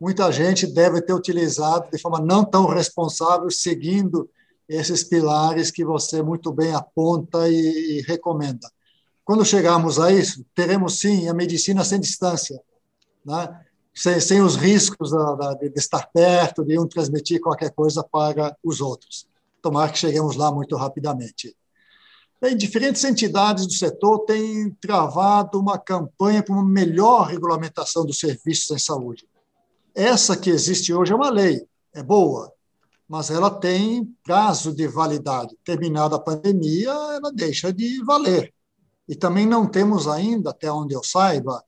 muita 0.00 0.30
gente 0.30 0.66
deve 0.66 1.00
ter 1.00 1.14
utilizado 1.14 1.90
de 1.90 1.98
forma 1.98 2.20
não 2.20 2.44
tão 2.44 2.66
responsável, 2.66 3.50
seguindo 3.50 4.28
esses 4.68 5.04
pilares 5.04 5.70
que 5.70 5.84
você 5.84 6.22
muito 6.22 6.52
bem 6.52 6.74
aponta 6.74 7.48
e, 7.48 7.98
e 7.98 8.02
recomenda. 8.02 8.70
Quando 9.24 9.44
chegarmos 9.44 9.98
a 9.98 10.12
isso, 10.12 10.44
teremos 10.54 10.98
sim 10.98 11.28
a 11.28 11.34
medicina 11.34 11.84
sem 11.84 11.98
distância, 11.98 12.60
né? 13.24 13.60
sem, 13.94 14.20
sem 14.20 14.42
os 14.42 14.56
riscos 14.56 15.10
da, 15.10 15.34
da, 15.34 15.54
de 15.54 15.72
estar 15.76 16.10
perto, 16.12 16.64
de 16.64 16.78
um 16.78 16.86
transmitir 16.86 17.40
qualquer 17.40 17.70
coisa 17.70 18.02
para 18.02 18.56
os 18.62 18.80
outros. 18.80 19.26
Tomara 19.62 19.90
que 19.90 19.98
cheguemos 19.98 20.36
lá 20.36 20.52
muito 20.52 20.76
rapidamente. 20.76 21.56
Bem, 22.40 22.56
diferentes 22.56 23.02
entidades 23.04 23.66
do 23.66 23.72
setor 23.72 24.26
têm 24.26 24.70
travado 24.78 25.58
uma 25.58 25.78
campanha 25.78 26.42
para 26.42 26.54
uma 26.54 26.64
melhor 26.64 27.28
regulamentação 27.28 28.04
dos 28.04 28.18
serviços 28.18 28.70
em 28.70 28.78
saúde. 28.78 29.26
Essa 29.94 30.36
que 30.36 30.50
existe 30.50 30.92
hoje 30.92 31.12
é 31.12 31.16
uma 31.16 31.30
lei, 31.30 31.66
é 31.94 32.02
boa, 32.02 32.52
mas 33.08 33.30
ela 33.30 33.50
tem 33.50 34.04
prazo 34.22 34.74
de 34.74 34.86
validade. 34.86 35.56
Terminada 35.64 36.16
a 36.16 36.20
pandemia, 36.20 36.90
ela 36.90 37.32
deixa 37.32 37.72
de 37.72 38.02
valer. 38.04 38.52
E 39.08 39.14
também 39.14 39.46
não 39.46 39.66
temos 39.66 40.08
ainda, 40.08 40.50
até 40.50 40.70
onde 40.72 40.94
eu 40.94 41.04
saiba, 41.04 41.62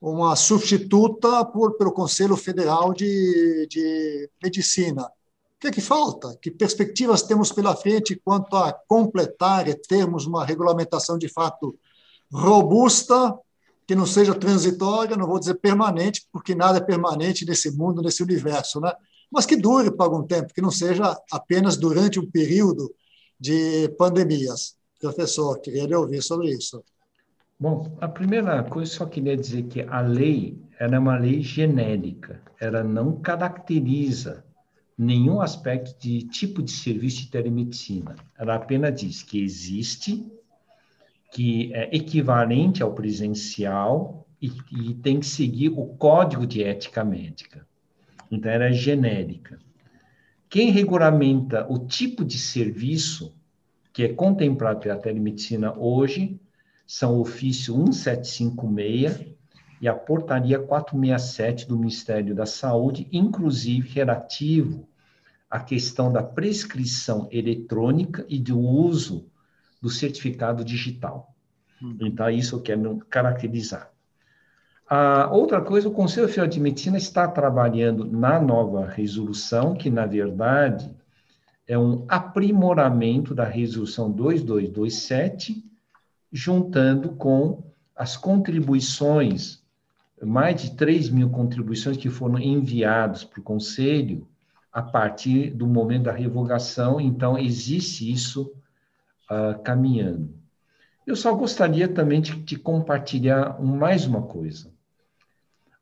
uma 0.00 0.36
substituta 0.36 1.44
por, 1.44 1.76
pelo 1.76 1.92
Conselho 1.92 2.36
Federal 2.36 2.92
de, 2.92 3.66
de 3.68 4.30
Medicina. 4.42 5.02
O 5.04 5.60
que 5.60 5.68
é 5.68 5.70
que 5.72 5.80
falta? 5.80 6.36
Que 6.40 6.50
perspectivas 6.50 7.22
temos 7.22 7.50
pela 7.50 7.74
frente 7.74 8.20
quanto 8.24 8.54
a 8.56 8.72
completar 8.86 9.66
e 9.66 9.74
termos 9.74 10.24
uma 10.24 10.44
regulamentação 10.44 11.18
de 11.18 11.28
fato 11.28 11.76
robusta, 12.30 13.36
que 13.86 13.94
não 13.94 14.06
seja 14.06 14.34
transitória, 14.34 15.16
não 15.16 15.26
vou 15.26 15.38
dizer 15.38 15.54
permanente, 15.54 16.28
porque 16.30 16.54
nada 16.54 16.78
é 16.78 16.80
permanente 16.80 17.44
nesse 17.44 17.70
mundo, 17.70 18.02
nesse 18.02 18.22
universo, 18.22 18.80
né? 18.80 18.92
Mas 19.30 19.46
que 19.46 19.56
dure 19.56 19.90
por 19.90 20.04
algum 20.04 20.22
tempo, 20.22 20.52
que 20.52 20.60
não 20.60 20.70
seja 20.70 21.16
apenas 21.30 21.76
durante 21.76 22.18
um 22.18 22.30
período 22.30 22.94
de 23.38 23.88
pandemias. 23.98 24.76
Professor, 25.00 25.60
queria 25.60 25.86
lhe 25.86 25.94
ouvir 25.94 26.22
sobre 26.22 26.50
isso. 26.50 26.82
Bom, 27.60 27.96
a 28.00 28.08
primeira 28.08 28.62
coisa, 28.64 28.90
só 28.92 29.06
queria 29.06 29.36
dizer 29.36 29.64
que 29.64 29.82
a 29.82 30.00
lei 30.00 30.62
era 30.78 30.96
é 30.96 30.98
uma 30.98 31.18
lei 31.18 31.42
genérica, 31.42 32.40
ela 32.60 32.84
não 32.84 33.20
caracteriza 33.20 34.44
nenhum 34.96 35.40
aspecto 35.40 36.00
de 36.00 36.22
tipo 36.22 36.62
de 36.62 36.70
serviço 36.70 37.22
de 37.22 37.30
telemedicina. 37.30 38.16
Ela 38.38 38.54
apenas 38.54 39.00
diz 39.00 39.22
que 39.22 39.42
existe, 39.42 40.24
que 41.32 41.72
é 41.74 41.94
equivalente 41.94 42.82
ao 42.82 42.94
presencial 42.94 44.26
e, 44.40 44.52
e 44.72 44.94
tem 44.94 45.20
que 45.20 45.26
seguir 45.26 45.70
o 45.70 45.86
código 45.96 46.46
de 46.46 46.62
ética 46.62 47.04
médica. 47.04 47.66
Então, 48.30 48.50
ela 48.50 48.64
é 48.64 48.72
genérica. 48.72 49.58
Quem 50.48 50.70
regulamenta 50.70 51.66
o 51.70 51.78
tipo 51.78 52.24
de 52.24 52.38
serviço 52.38 53.34
que 53.92 54.02
é 54.04 54.12
contemplado 54.12 54.80
pela 54.80 54.96
telemedicina 54.96 55.76
hoje 55.76 56.40
são 56.86 57.16
o 57.16 57.20
ofício 57.20 57.76
1756 57.76 59.26
e 59.80 59.88
a 59.88 59.94
portaria 59.94 60.58
467 60.58 61.68
do 61.68 61.78
Ministério 61.78 62.34
da 62.34 62.46
Saúde, 62.46 63.08
inclusive 63.12 63.88
relativo 63.88 64.88
à 65.50 65.60
questão 65.60 66.12
da 66.12 66.22
prescrição 66.22 67.28
eletrônica 67.30 68.24
e 68.28 68.38
do 68.38 68.58
uso 68.58 69.30
do 69.80 69.88
certificado 69.88 70.64
digital. 70.64 71.34
Hum. 71.82 71.96
Então, 72.00 72.28
isso 72.30 72.56
eu 72.56 72.62
quero 72.62 72.98
caracterizar. 73.08 73.90
A 74.90 75.28
outra 75.30 75.60
coisa, 75.60 75.86
o 75.86 75.92
Conselho 75.92 76.28
Federal 76.28 76.46
de 76.46 76.58
Medicina 76.58 76.96
está 76.96 77.28
trabalhando 77.28 78.06
na 78.06 78.40
nova 78.40 78.86
resolução, 78.86 79.74
que, 79.74 79.90
na 79.90 80.06
verdade, 80.06 80.90
é 81.66 81.78
um 81.78 82.06
aprimoramento 82.08 83.34
da 83.34 83.44
resolução 83.44 84.10
2227, 84.10 85.62
juntando 86.32 87.10
com 87.10 87.62
as 87.94 88.16
contribuições 88.16 89.62
mais 90.22 90.62
de 90.62 90.74
3 90.74 91.10
mil 91.10 91.28
contribuições 91.28 91.98
que 91.98 92.08
foram 92.08 92.38
enviadas 92.38 93.24
para 93.24 93.40
o 93.40 93.44
Conselho 93.44 94.26
a 94.72 94.80
partir 94.80 95.50
do 95.50 95.66
momento 95.66 96.04
da 96.04 96.12
revogação, 96.12 96.98
então 96.98 97.38
existe 97.38 98.10
isso 98.10 98.52
uh, 99.30 99.62
caminhando. 99.62 100.34
Eu 101.06 101.14
só 101.14 101.34
gostaria 101.34 101.88
também 101.88 102.20
de, 102.20 102.34
de 102.36 102.56
compartilhar 102.56 103.60
mais 103.62 104.06
uma 104.06 104.22
coisa. 104.22 104.77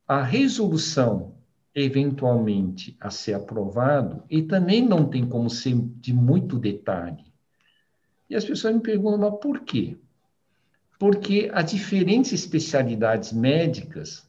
A 0.09 0.23
resolução, 0.23 1.35
eventualmente, 1.75 2.97
a 3.01 3.11
ser 3.11 3.35
aprovado, 3.35 4.23
e 4.31 4.43
também 4.43 4.81
não 4.87 5.09
tem 5.09 5.27
como 5.27 5.51
ser 5.51 5.75
de 5.75 6.13
muito 6.13 6.59
detalhe. 6.59 7.25
E 8.31 8.37
as 8.37 8.45
pessoas 8.45 8.75
me 8.75 8.81
perguntam, 8.81 9.19
mas 9.19 9.41
por 9.41 9.61
quê? 9.61 9.97
Porque 10.99 11.51
as 11.53 11.73
diferentes 11.73 12.33
especialidades 12.33 13.33
médicas 13.33 14.29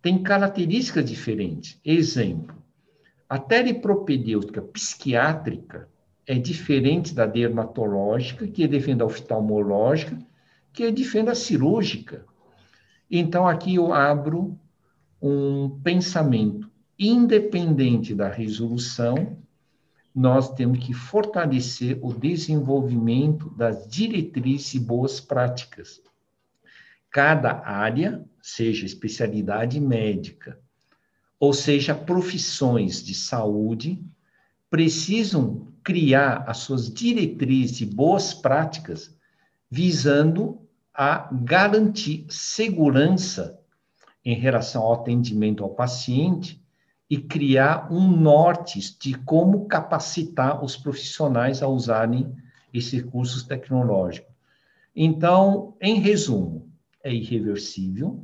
tem 0.00 0.22
características 0.22 1.04
diferentes. 1.04 1.78
Exemplo, 1.84 2.56
a 3.28 3.38
telepropedêutica 3.38 4.62
psiquiátrica 4.62 5.88
é 6.26 6.34
diferente 6.34 7.14
da 7.14 7.26
dermatológica, 7.26 8.46
que 8.46 8.66
diferente 8.66 8.98
da 8.98 9.04
oftalmológica, 9.04 10.18
que 10.72 10.90
diferente 10.90 11.26
da 11.26 11.34
cirúrgica. 11.34 12.24
Então, 13.10 13.46
aqui 13.46 13.74
eu 13.74 13.92
abro 13.92 14.58
um 15.20 15.68
pensamento 15.82 16.70
independente 16.98 18.14
da 18.14 18.28
resolução, 18.28 19.38
nós 20.14 20.52
temos 20.54 20.84
que 20.84 20.92
fortalecer 20.92 21.98
o 22.02 22.12
desenvolvimento 22.12 23.50
das 23.50 23.86
diretrizes 23.86 24.74
e 24.74 24.80
boas 24.80 25.20
práticas. 25.20 26.00
Cada 27.10 27.62
área 27.64 28.24
seja 28.42 28.84
especialidade 28.84 29.80
médica, 29.80 30.58
ou 31.38 31.52
seja, 31.52 31.94
profissões 31.94 33.02
de 33.02 33.14
saúde, 33.14 34.04
precisam 34.68 35.68
criar 35.84 36.44
as 36.46 36.58
suas 36.58 36.92
diretrizes 36.92 37.80
e 37.80 37.86
boas 37.86 38.34
práticas 38.34 39.16
visando 39.70 40.60
a 40.92 41.28
garantir 41.32 42.26
segurança 42.28 43.57
em 44.28 44.34
relação 44.34 44.82
ao 44.82 44.92
atendimento 44.92 45.64
ao 45.64 45.70
paciente 45.70 46.62
e 47.08 47.16
criar 47.16 47.90
um 47.90 48.06
norte 48.06 48.78
de 49.00 49.14
como 49.14 49.64
capacitar 49.64 50.62
os 50.62 50.76
profissionais 50.76 51.62
a 51.62 51.66
usarem 51.66 52.30
esses 52.70 52.92
recursos 52.92 53.44
tecnológicos. 53.44 54.30
Então, 54.94 55.74
em 55.80 55.94
resumo, 55.94 56.70
é 57.02 57.10
irreversível, 57.10 58.22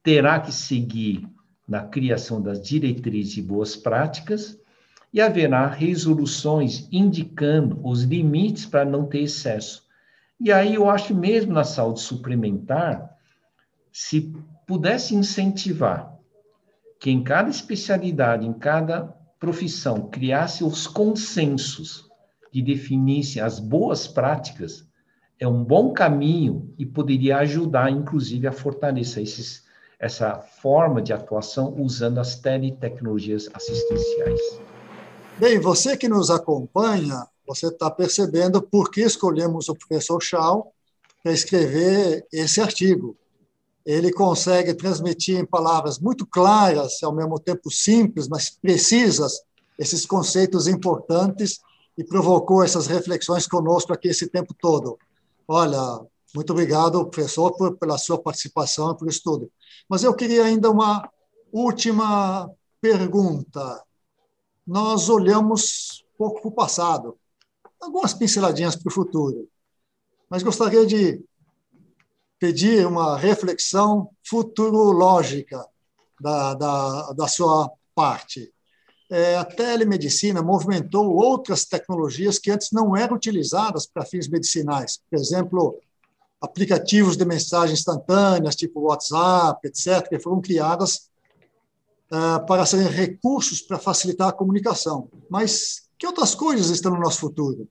terá 0.00 0.38
que 0.38 0.52
seguir 0.52 1.28
na 1.66 1.82
criação 1.82 2.40
das 2.40 2.62
diretrizes 2.62 3.38
e 3.38 3.42
boas 3.42 3.74
práticas, 3.74 4.56
e 5.12 5.20
haverá 5.20 5.66
resoluções 5.66 6.86
indicando 6.92 7.80
os 7.82 8.02
limites 8.04 8.64
para 8.64 8.84
não 8.84 9.06
ter 9.06 9.22
excesso. 9.22 9.84
E 10.38 10.52
aí 10.52 10.76
eu 10.76 10.88
acho 10.88 11.12
mesmo 11.16 11.52
na 11.52 11.64
saúde 11.64 12.00
suplementar, 12.00 13.10
se 13.92 14.32
pudesse 14.72 15.14
incentivar 15.14 16.18
que 16.98 17.10
em 17.10 17.22
cada 17.22 17.50
especialidade, 17.50 18.46
em 18.46 18.54
cada 18.54 19.14
profissão, 19.38 20.08
criasse 20.08 20.64
os 20.64 20.86
consensos 20.86 22.08
que 22.50 22.62
definissem 22.62 23.42
as 23.42 23.60
boas 23.60 24.06
práticas, 24.06 24.88
é 25.38 25.46
um 25.46 25.62
bom 25.62 25.92
caminho 25.92 26.72
e 26.78 26.86
poderia 26.86 27.36
ajudar, 27.40 27.90
inclusive, 27.90 28.46
a 28.46 28.52
fortalecer 28.52 29.24
esses, 29.24 29.62
essa 30.00 30.38
forma 30.38 31.02
de 31.02 31.12
atuação 31.12 31.74
usando 31.78 32.16
as 32.16 32.36
teletecnologias 32.36 33.50
assistenciais. 33.52 34.40
Bem, 35.38 35.60
você 35.60 35.98
que 35.98 36.08
nos 36.08 36.30
acompanha, 36.30 37.26
você 37.46 37.66
está 37.66 37.90
percebendo 37.90 38.62
por 38.62 38.90
que 38.90 39.02
escolhemos 39.02 39.68
o 39.68 39.74
professor 39.74 40.22
Shaw 40.22 40.72
para 41.22 41.32
escrever 41.32 42.26
esse 42.32 42.58
artigo. 42.58 43.18
Ele 43.84 44.12
consegue 44.12 44.74
transmitir 44.74 45.38
em 45.38 45.44
palavras 45.44 45.98
muito 45.98 46.26
claras, 46.26 47.02
ao 47.02 47.14
mesmo 47.14 47.38
tempo 47.38 47.70
simples, 47.70 48.28
mas 48.28 48.50
precisas, 48.50 49.40
esses 49.78 50.06
conceitos 50.06 50.66
importantes 50.66 51.60
e 51.98 52.04
provocou 52.04 52.62
essas 52.62 52.86
reflexões 52.86 53.46
conosco 53.46 53.92
aqui 53.92 54.08
esse 54.08 54.28
tempo 54.28 54.54
todo. 54.54 54.98
Olha, 55.46 56.00
muito 56.34 56.50
obrigado, 56.50 57.04
professor, 57.06 57.52
por, 57.56 57.76
pela 57.76 57.98
sua 57.98 58.18
participação 58.18 58.92
e 58.92 58.96
por 58.96 59.08
estudo. 59.08 59.50
Mas 59.88 60.02
eu 60.02 60.14
queria 60.14 60.44
ainda 60.44 60.70
uma 60.70 61.10
última 61.52 62.50
pergunta. 62.80 63.82
Nós 64.66 65.08
olhamos 65.08 66.04
pouco 66.16 66.40
para 66.40 66.48
o 66.48 66.52
passado, 66.52 67.18
algumas 67.80 68.14
pinceladinhas 68.14 68.76
para 68.76 68.88
o 68.88 68.92
futuro, 68.92 69.48
mas 70.30 70.42
gostaria 70.42 70.86
de 70.86 71.22
pedir 72.42 72.84
uma 72.84 73.16
reflexão 73.16 74.10
futurológica 74.28 75.64
da, 76.20 76.54
da, 76.54 77.12
da 77.12 77.28
sua 77.28 77.70
parte 77.94 78.52
é, 79.08 79.36
a 79.36 79.44
telemedicina 79.44 80.42
movimentou 80.42 81.14
outras 81.14 81.64
tecnologias 81.64 82.40
que 82.40 82.50
antes 82.50 82.72
não 82.72 82.96
eram 82.96 83.14
utilizadas 83.14 83.86
para 83.86 84.04
fins 84.04 84.26
medicinais. 84.26 84.98
Por 85.08 85.16
exemplo, 85.16 85.78
aplicativos 86.40 87.16
de 87.16 87.24
mensagens 87.24 87.78
instantâneas, 87.78 88.56
tipo 88.56 88.80
WhatsApp, 88.80 89.68
etc., 89.68 90.08
que 90.08 90.18
foram 90.18 90.40
criadas 90.40 91.10
uh, 92.10 92.44
para 92.46 92.66
serem 92.66 92.88
recursos 92.88 93.60
para 93.60 93.78
facilitar 93.78 94.30
a 94.30 94.32
comunicação. 94.32 95.08
Mas 95.30 95.82
que 95.98 96.06
outras 96.06 96.34
coisas 96.34 96.70
estão 96.70 96.92
no 96.92 97.00
nosso 97.00 97.20
futuro? 97.20 97.68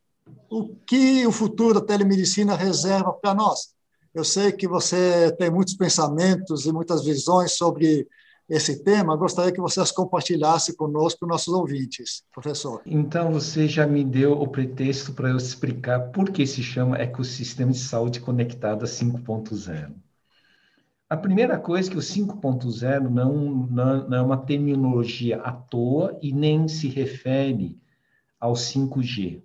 O 0.49 0.75
que 0.85 1.25
o 1.25 1.31
futuro 1.31 1.73
da 1.73 1.85
telemedicina 1.85 2.55
reserva 2.55 3.11
para 3.13 3.33
nós? 3.33 3.73
Eu 4.13 4.23
sei 4.23 4.51
que 4.51 4.67
você 4.67 5.31
tem 5.37 5.49
muitos 5.49 5.73
pensamentos 5.73 6.65
e 6.65 6.71
muitas 6.71 7.03
visões 7.03 7.53
sobre 7.53 8.07
esse 8.51 8.83
tema, 8.83 9.15
gostaria 9.15 9.53
que 9.53 9.61
vocês 9.61 9.91
compartilhassem 9.91 10.75
conosco, 10.75 11.25
nossos 11.25 11.53
ouvintes, 11.53 12.25
professor. 12.33 12.81
Então, 12.85 13.31
você 13.31 13.65
já 13.65 13.87
me 13.87 14.03
deu 14.03 14.33
o 14.33 14.45
pretexto 14.45 15.13
para 15.13 15.29
eu 15.29 15.37
explicar 15.37 16.11
por 16.11 16.29
que 16.29 16.45
se 16.45 16.61
chama 16.61 16.97
Ecossistema 16.97 17.71
de 17.71 17.79
Saúde 17.79 18.19
Conectada 18.19 18.85
5.0. 18.85 19.93
A 21.09 21.15
primeira 21.15 21.57
coisa 21.57 21.89
é 21.89 21.91
que 21.91 21.97
o 21.97 22.01
5.0 22.01 23.09
não, 23.09 23.33
não, 23.67 24.09
não 24.09 24.17
é 24.17 24.21
uma 24.21 24.37
terminologia 24.37 25.37
à 25.37 25.53
toa 25.53 26.19
e 26.21 26.33
nem 26.33 26.67
se 26.67 26.89
refere 26.89 27.79
ao 28.37 28.51
5G. 28.51 29.41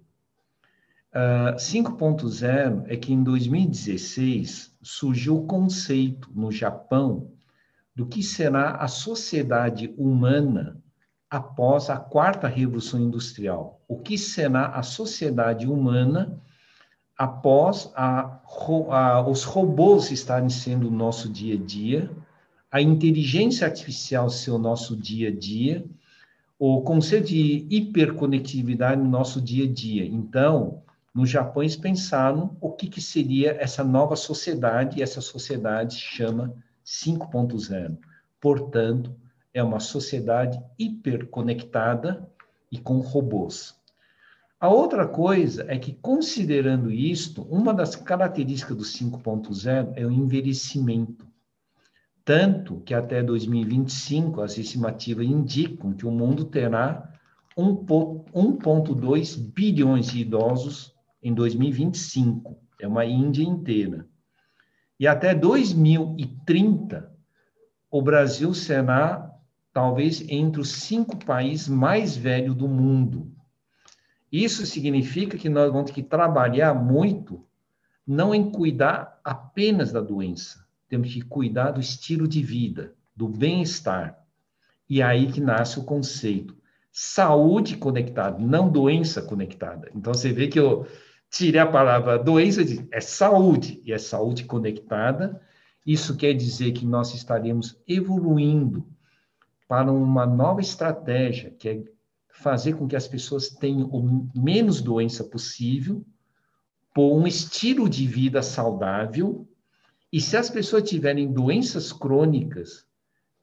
Uh, 1.17 1.57
5.0 1.57 2.85
é 2.89 2.95
que 2.95 3.11
em 3.11 3.23
2016 3.23 4.77
surgiu 4.83 5.39
o 5.39 5.47
conceito 5.47 6.31
no 6.35 6.53
Japão 6.53 7.33
do 7.95 8.05
que 8.05 8.23
será 8.23 8.73
a 8.73 8.87
sociedade 8.87 9.95
humana 9.97 10.79
após 11.31 11.89
a 11.89 11.97
quarta 11.97 12.47
revolução 12.47 13.01
industrial. 13.01 13.81
O 13.89 13.99
que 13.99 14.19
será 14.19 14.67
a 14.67 14.83
sociedade 14.83 15.67
humana 15.67 16.39
após 17.17 17.91
a, 17.97 18.43
a, 18.91 19.27
os 19.27 19.43
robôs 19.43 20.11
estarem 20.11 20.51
sendo 20.51 20.89
o 20.89 20.91
nosso 20.91 21.31
dia 21.31 21.55
a 21.55 21.59
dia, 21.59 22.11
a 22.71 22.83
inteligência 22.83 23.67
artificial 23.67 24.29
ser 24.29 24.51
o 24.51 24.59
nosso 24.59 24.95
dia 24.95 25.31
a 25.31 25.35
dia, 25.35 25.83
o 26.59 26.83
conceito 26.83 27.29
de 27.29 27.67
hiperconectividade 27.71 29.01
no 29.01 29.09
nosso 29.09 29.41
dia 29.41 29.65
a 29.65 29.73
dia. 29.73 30.05
Então, 30.05 30.83
no 31.17 31.25
Japão, 31.25 31.63
eles 31.63 31.77
pensaram 31.77 32.55
o 32.61 32.71
que, 32.71 32.89
que 32.89 33.01
seria 33.01 33.53
essa 33.59 33.83
nova 33.83 34.15
sociedade, 34.15 34.99
e 34.99 35.03
essa 35.03 35.23
sociedade 35.23 35.97
chama 35.97 36.55
5.0. 36.85 37.97
Portanto, 38.39 39.17
é 39.55 39.63
uma 39.63 39.81
sociedade 39.81 40.63
hiperconectada 40.79 42.29
e 42.71 42.77
com 42.77 42.99
robôs. 42.99 43.75
A 44.61 44.69
outra 44.69 45.09
coisa 45.09 45.65
é 45.69 45.79
que, 45.79 45.95
considerando 45.95 46.91
isto, 46.91 47.41
uma 47.45 47.73
das 47.73 47.97
características 47.97 48.77
do 48.77 48.85
5.0 48.85 49.95
é 49.97 50.05
o 50.05 50.13
envelhecimento. 50.13 51.27
Tanto 52.27 52.81
que 52.81 52.93
até 52.93 53.23
2025 53.23 54.43
as 54.43 54.59
estimativas 54.59 55.27
indicam 55.27 55.95
que 55.95 56.05
o 56.05 56.11
mundo 56.11 56.45
terá 56.45 57.11
1,2 57.57 59.39
bilhões 59.55 60.09
de 60.09 60.21
idosos 60.21 60.95
em 61.27 61.35
2025. 61.35 62.57
É 62.81 62.87
uma 62.87 63.05
Índia 63.05 63.43
inteira. 63.43 64.07
E 64.99 65.09
até 65.09 65.35
2030, 65.35 67.13
o 67.91 68.01
Brasil 68.01 68.55
será 68.55 69.35
talvez 69.73 70.25
entre 70.29 70.61
os 70.61 70.71
cinco 70.71 71.17
países 71.17 71.67
mais 71.69 72.17
velhos 72.17 72.55
do 72.55 72.69
mundo. 72.69 73.33
Isso 74.31 74.65
significa 74.65 75.37
que 75.37 75.49
nós 75.49 75.73
vamos 75.73 75.91
ter 75.91 75.95
que 75.95 76.03
trabalhar 76.03 76.73
muito, 76.75 77.45
não 78.07 78.33
em 78.33 78.51
cuidar 78.51 79.21
apenas 79.25 79.91
da 79.91 80.01
doença, 80.01 80.65
temos 80.89 81.13
que 81.13 81.23
cuidar 81.23 81.73
do 81.73 81.81
estilo 81.81 82.29
de 82.29 82.41
vida, 82.41 82.95
do 83.17 83.29
bem-estar. 83.29 84.17
E 84.89 85.01
é 85.01 85.05
aí 85.05 85.33
que 85.33 85.41
nasce 85.41 85.81
o 85.81 85.85
conceito 85.85 86.57
saúde 86.99 87.77
conectada, 87.77 88.39
não 88.39 88.71
doença 88.71 89.21
conectada. 89.21 89.91
Então 89.95 90.15
você 90.15 90.33
vê 90.33 90.49
que 90.49 90.59
eu 90.59 90.87
tirei 91.31 91.61
a 91.61 91.67
palavra 91.67 92.19
doença, 92.19 92.63
é 92.91 93.01
saúde, 93.01 93.81
e 93.85 93.93
é 93.93 93.99
saúde 93.99 94.45
conectada. 94.45 95.41
Isso 95.85 96.17
quer 96.17 96.35
dizer 96.35 96.73
que 96.73 96.87
nós 96.87 97.15
estaremos 97.15 97.81
evoluindo 97.87 98.87
para 99.69 99.91
uma 99.91 100.27
nova 100.27 100.61
estratégia, 100.61 101.51
que 101.51 101.69
é 101.69 101.85
fazer 102.29 102.75
com 102.75 102.87
que 102.87 102.97
as 102.97 103.09
pessoas 103.09 103.49
tenham 103.49 103.89
o 103.89 104.29
menos 104.35 104.81
doença 104.81 105.25
possível, 105.25 106.05
por 106.95 107.15
um 107.15 107.27
estilo 107.27 107.89
de 107.89 108.07
vida 108.07 108.43
saudável, 108.43 109.47
e 110.13 110.21
se 110.21 110.37
as 110.37 110.49
pessoas 110.49 110.89
tiverem 110.89 111.33
doenças 111.33 111.93
crônicas, 111.93 112.87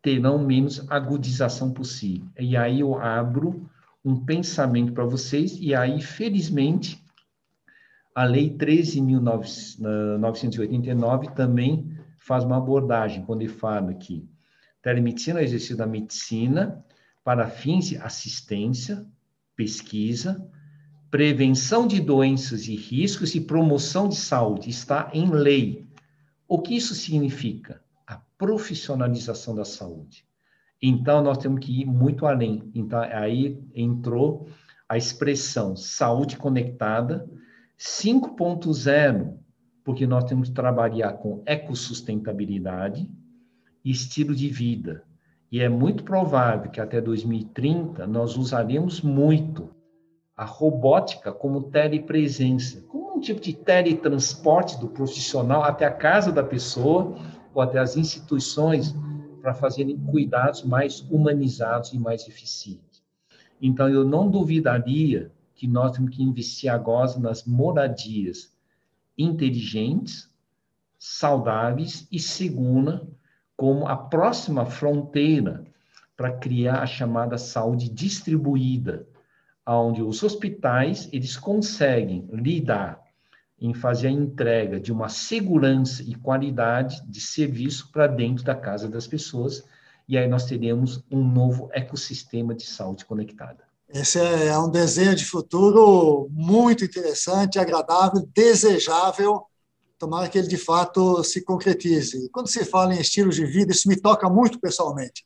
terão 0.02 0.39
menos 0.39 0.89
agudização 0.89 1.72
possível. 1.72 2.28
E 2.39 2.58
aí 2.58 2.80
eu 2.80 2.96
abro 3.00 3.69
um 4.04 4.19
pensamento 4.26 4.91
para 4.91 5.06
vocês, 5.06 5.58
e 5.60 5.74
aí, 5.74 6.02
felizmente, 6.02 7.03
a 8.15 8.26
Lei 8.26 8.56
13.989 8.56 11.34
também 11.34 11.97
faz 12.17 12.43
uma 12.43 12.58
abordagem, 12.58 13.26
quando 13.26 13.41
ele 13.41 13.49
fala 13.49 13.91
que 13.93 14.30
telemedicina 14.82 15.39
é 15.39 15.43
exercício 15.43 15.78
da 15.78 15.88
medicina, 15.88 16.86
para 17.23 17.47
fins 17.47 17.88
de 17.88 17.97
assistência, 17.97 19.06
pesquisa, 19.56 20.45
prevenção 21.10 21.88
de 21.88 21.99
doenças 22.02 22.67
e 22.67 22.76
riscos 22.76 23.34
e 23.34 23.41
promoção 23.41 24.10
de 24.10 24.15
saúde. 24.15 24.69
Está 24.69 25.10
em 25.13 25.30
lei. 25.30 25.88
O 26.47 26.60
que 26.60 26.76
isso 26.76 26.93
significa? 26.93 27.82
A 28.06 28.17
profissionalização 28.38 29.56
da 29.56 29.63
saúde. 29.63 30.26
Então, 30.82 31.23
nós 31.23 31.38
temos 31.38 31.65
que 31.65 31.82
ir 31.82 31.86
muito 31.86 32.26
além. 32.26 32.69
Então, 32.76 32.99
aí 32.99 33.63
entrou 33.73 34.49
a 34.89 34.97
expressão 34.97 35.78
saúde 35.78 36.36
conectada 36.36 37.26
5.0, 37.78 39.38
porque 39.84 40.08
nós 40.08 40.24
temos 40.26 40.50
que 40.50 40.56
trabalhar 40.56 41.14
com 41.14 41.42
ecossustentabilidade 41.46 43.10
e 43.84 43.92
estilo 43.92 44.36
de 44.36 44.48
vida. 44.48 45.04
E 45.52 45.60
é 45.60 45.70
muito 45.70 46.04
provável 46.04 46.72
que 46.72 46.82
até 46.82 47.00
2030 47.00 48.08
nós 48.08 48.38
usaremos 48.38 49.02
muito 49.02 49.70
a 50.36 50.46
robótica 50.46 51.32
como 51.32 51.70
telepresença, 51.70 52.82
como 52.88 53.18
um 53.18 53.20
tipo 53.20 53.40
de 53.40 53.54
teletransporte 53.54 54.80
do 54.80 54.88
profissional 54.88 55.64
até 55.64 55.86
a 55.86 55.92
casa 55.92 56.32
da 56.32 56.44
pessoa 56.44 57.16
ou 57.54 57.62
até 57.62 57.78
as 57.78 57.96
instituições 57.96 58.96
para 59.42 59.54
fazerem 59.54 59.98
cuidados 59.98 60.64
mais 60.64 61.02
humanizados 61.02 61.94
e 61.94 62.00
mais 62.00 62.28
eficientes. 62.28 63.04
Então, 63.62 63.88
eu 63.88 64.04
não 64.04 64.30
duvidaria 64.30 65.32
que 65.56 65.68
nós 65.68 65.92
temos 65.92 66.16
que 66.16 66.24
investir 66.24 66.70
agora 66.70 67.18
nas 67.20 67.46
moradias 67.46 68.54
inteligentes, 69.18 70.30
saudáveis 70.98 72.08
e 72.12 72.20
seguras 72.20 73.02
como 73.56 73.88
a 73.88 73.96
próxima 73.96 74.66
fronteira 74.66 75.63
para 76.16 76.32
criar 76.32 76.82
a 76.82 76.86
chamada 76.86 77.38
saúde 77.38 77.89
distribuída, 77.89 79.08
onde 79.66 80.02
os 80.02 80.24
hospitais 80.24 81.10
eles 81.12 81.38
conseguem 81.38 82.28
lidar 82.32 83.02
em 83.60 83.74
fazer 83.74 84.08
a 84.08 84.12
entrega 84.12 84.80
de 84.80 84.92
uma 84.92 85.08
segurança 85.08 86.04
e 86.04 86.16
qualidade 86.16 87.02
de 87.08 87.22
serviço 87.22 87.92
para 87.92 88.08
dentro 88.08 88.44
da 88.44 88.56
casa 88.56 88.89
das 88.89 89.08
pessoas, 89.08 89.63
e 90.08 90.18
aí 90.18 90.28
nós 90.28 90.46
teremos 90.46 91.04
um 91.10 91.24
novo 91.24 91.70
ecossistema 91.72 92.54
de 92.54 92.66
saúde 92.66 93.06
conectada. 93.06 93.73
Esse 93.94 94.20
é 94.20 94.58
um 94.58 94.70
desenho 94.70 95.16
de 95.16 95.24
futuro 95.24 96.28
muito 96.32 96.84
interessante, 96.84 97.60
agradável, 97.60 98.28
desejável 98.34 99.46
tomara 100.04 100.28
que 100.28 100.38
ele 100.38 100.48
de 100.48 100.58
fato 100.58 101.24
se 101.24 101.42
concretize. 101.42 102.28
Quando 102.30 102.50
se 102.50 102.66
fala 102.66 102.94
em 102.94 103.00
estilos 103.00 103.36
de 103.36 103.46
vida, 103.46 103.72
isso 103.72 103.88
me 103.88 103.96
toca 103.96 104.30
muito 104.30 104.60
pessoalmente, 104.60 105.26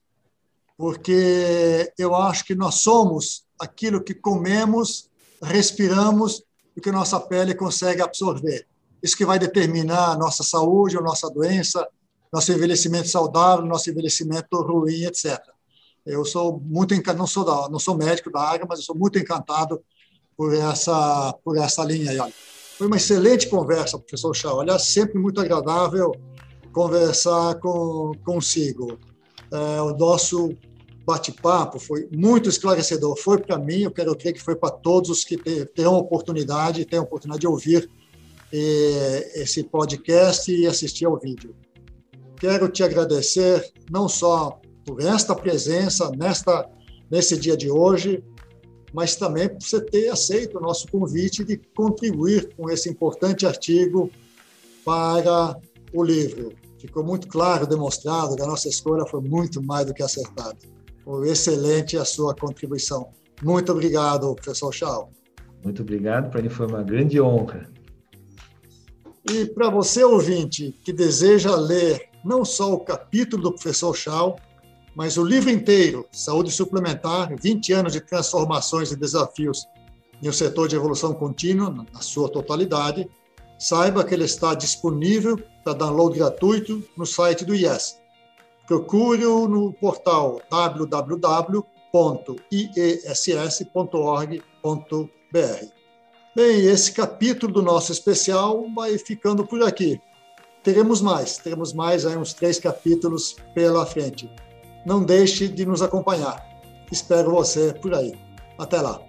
porque 0.78 1.92
eu 1.98 2.14
acho 2.14 2.46
que 2.46 2.54
nós 2.54 2.76
somos 2.76 3.44
aquilo 3.60 4.04
que 4.04 4.14
comemos, 4.14 5.10
respiramos 5.42 6.44
e 6.76 6.82
que 6.82 6.92
nossa 6.92 7.20
pele 7.20 7.56
consegue 7.56 8.04
absorver. 8.04 8.68
Isso 9.02 9.18
que 9.18 9.26
vai 9.26 9.40
determinar 9.40 10.12
a 10.12 10.18
nossa 10.18 10.44
saúde 10.44 10.96
ou 10.96 11.04
nossa 11.04 11.28
doença, 11.28 11.88
nosso 12.32 12.52
envelhecimento 12.52 13.08
saudável, 13.08 13.66
nosso 13.66 13.90
envelhecimento 13.90 14.62
ruim, 14.62 15.06
etc. 15.06 15.40
Eu 16.08 16.26
sou 16.26 16.60
muito 16.64 16.96
não 17.14 17.28
sou 17.28 17.44
da, 17.44 17.70
não 17.70 17.80
sou 17.80 17.98
médico 17.98 18.32
da 18.32 18.42
área, 18.42 18.66
mas 18.68 18.80
eu 18.80 18.86
sou 18.86 18.96
muito 18.96 19.20
encantado 19.20 19.82
por 20.36 20.54
essa 20.54 21.34
por 21.44 21.58
essa 21.58 21.84
linha 21.84 22.12
aí. 22.12 22.20
Olha. 22.20 22.34
Foi 22.78 22.86
uma 22.86 22.98
excelente 22.98 23.50
conversa, 23.50 23.98
professor 23.98 24.36
Chau. 24.36 24.62
Aliás, 24.62 24.84
sempre 24.84 25.18
muito 25.18 25.42
agradável 25.42 26.12
conversar 26.72 27.56
com, 27.56 28.12
consigo. 28.24 29.00
É, 29.52 29.82
o 29.82 29.98
nosso 29.98 30.56
bate-papo 31.04 31.80
foi 31.80 32.08
muito 32.16 32.50
esclarecedor. 32.50 33.18
Foi 33.18 33.40
para 33.40 33.58
mim, 33.58 33.80
eu 33.80 33.92
quero 33.92 34.16
crer 34.16 34.34
que 34.34 34.44
foi 34.44 34.56
para 34.56 34.70
todos 34.70 35.10
os 35.10 35.24
que 35.24 35.38
terão 35.74 35.96
oportunidade, 35.96 36.86
a 36.92 37.02
oportunidade 37.02 37.42
de 37.42 37.48
ouvir 37.48 37.90
é, 38.54 39.42
esse 39.42 39.64
podcast 39.64 40.52
e 40.52 40.68
assistir 40.68 41.06
ao 41.06 41.18
vídeo. 41.18 41.56
Quero 42.40 42.70
te 42.70 42.84
agradecer 42.84 43.74
não 43.90 44.08
só 44.08 44.62
por 44.88 45.02
esta 45.02 45.36
presença 45.36 46.10
nesta 46.18 46.66
nesse 47.12 47.38
dia 47.38 47.56
de 47.56 47.70
hoje, 47.70 48.24
mas 48.94 49.16
também 49.16 49.50
por 49.50 49.62
você 49.62 49.82
ter 49.82 50.10
aceito 50.10 50.58
o 50.58 50.62
nosso 50.62 50.88
convite 50.90 51.44
de 51.44 51.58
contribuir 51.76 52.54
com 52.56 52.70
esse 52.70 52.90
importante 52.90 53.46
artigo 53.46 54.10
para 54.84 55.58
o 55.94 56.04
livro. 56.04 56.54
Ficou 56.80 57.04
muito 57.04 57.28
claro, 57.28 57.68
demonstrado 57.68 58.36
que 58.36 58.42
a 58.42 58.46
nossa 58.46 58.68
escolha 58.68 59.06
foi 59.06 59.22
muito 59.22 59.62
mais 59.62 59.86
do 59.86 59.94
que 59.94 60.04
acertada. 60.04 60.58
Foi 61.04 61.30
excelente 61.30 61.98
a 61.98 62.04
sua 62.04 62.36
contribuição. 62.36 63.10
Muito 63.42 63.72
obrigado, 63.72 64.36
professor 64.36 64.74
Chau. 64.74 65.12
Muito 65.64 65.82
obrigado, 65.82 66.30
para 66.30 66.42
mim 66.42 66.50
foi 66.50 66.68
uma 66.68 66.84
grande 66.84 67.20
honra. 67.20 67.70
E 69.30 69.46
para 69.46 69.70
você, 69.70 70.04
ouvinte, 70.04 70.74
que 70.84 70.94
deseja 70.94 71.56
ler 71.56 72.10
não 72.24 72.46
só 72.46 72.74
o 72.74 72.80
capítulo 72.80 73.44
do 73.44 73.52
professor 73.54 73.96
Shaw, 73.96 74.38
mas 74.98 75.16
o 75.16 75.24
livro 75.24 75.52
inteiro, 75.52 76.08
Saúde 76.12 76.50
Suplementar, 76.50 77.32
20 77.40 77.72
anos 77.72 77.94
de 77.94 78.02
transformações 78.02 78.92
e 78.92 78.96
desafios 78.96 79.68
no 80.24 80.34
setor 80.34 80.68
de 80.68 80.76
evolução 80.76 81.14
contínua, 81.14 81.70
na 81.94 82.02
sua 82.02 82.28
totalidade, 82.28 83.08
saiba 83.60 84.04
que 84.04 84.16
ele 84.16 84.24
está 84.24 84.56
disponível 84.56 85.38
para 85.64 85.74
download 85.74 86.18
gratuito 86.18 86.84
no 86.98 87.06
site 87.06 87.46
do 87.46 87.54
IES. 87.54 88.00
Procure-o 88.66 89.48
no 89.48 89.72
portal 89.72 90.42
www.iess.org.br. 90.50 91.78
Bem, 96.36 96.66
esse 96.66 96.92
capítulo 96.92 97.54
do 97.54 97.62
nosso 97.62 97.92
especial 97.92 98.66
vai 98.74 98.98
ficando 98.98 99.46
por 99.46 99.62
aqui. 99.62 100.02
Teremos 100.64 101.02
mais, 101.02 101.38
teremos 101.38 101.72
mais 101.72 102.04
aí 102.04 102.18
uns 102.18 102.34
três 102.34 102.60
capítulos 102.60 103.36
pela 103.54 103.86
frente. 103.86 104.28
Não 104.88 105.04
deixe 105.04 105.50
de 105.50 105.66
nos 105.66 105.82
acompanhar. 105.82 106.42
Espero 106.90 107.32
você 107.32 107.74
por 107.74 107.94
aí. 107.94 108.18
Até 108.58 108.80
lá. 108.80 109.02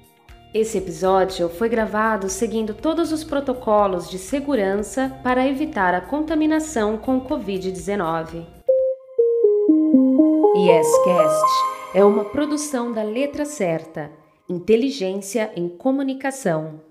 Esse 0.52 0.76
episódio 0.76 1.48
foi 1.48 1.68
gravado 1.68 2.28
seguindo 2.28 2.74
todos 2.74 3.12
os 3.12 3.22
protocolos 3.22 4.10
de 4.10 4.18
segurança 4.18 5.16
para 5.22 5.46
evitar 5.46 5.94
a 5.94 6.00
contaminação 6.00 6.98
com 6.98 7.18
o 7.18 7.28
Covid-19. 7.28 8.44
YesCast 10.56 11.46
é 11.94 12.04
uma 12.04 12.24
produção 12.24 12.92
da 12.92 13.04
Letra 13.04 13.44
Certa, 13.44 14.10
inteligência 14.48 15.52
em 15.54 15.68
comunicação. 15.68 16.88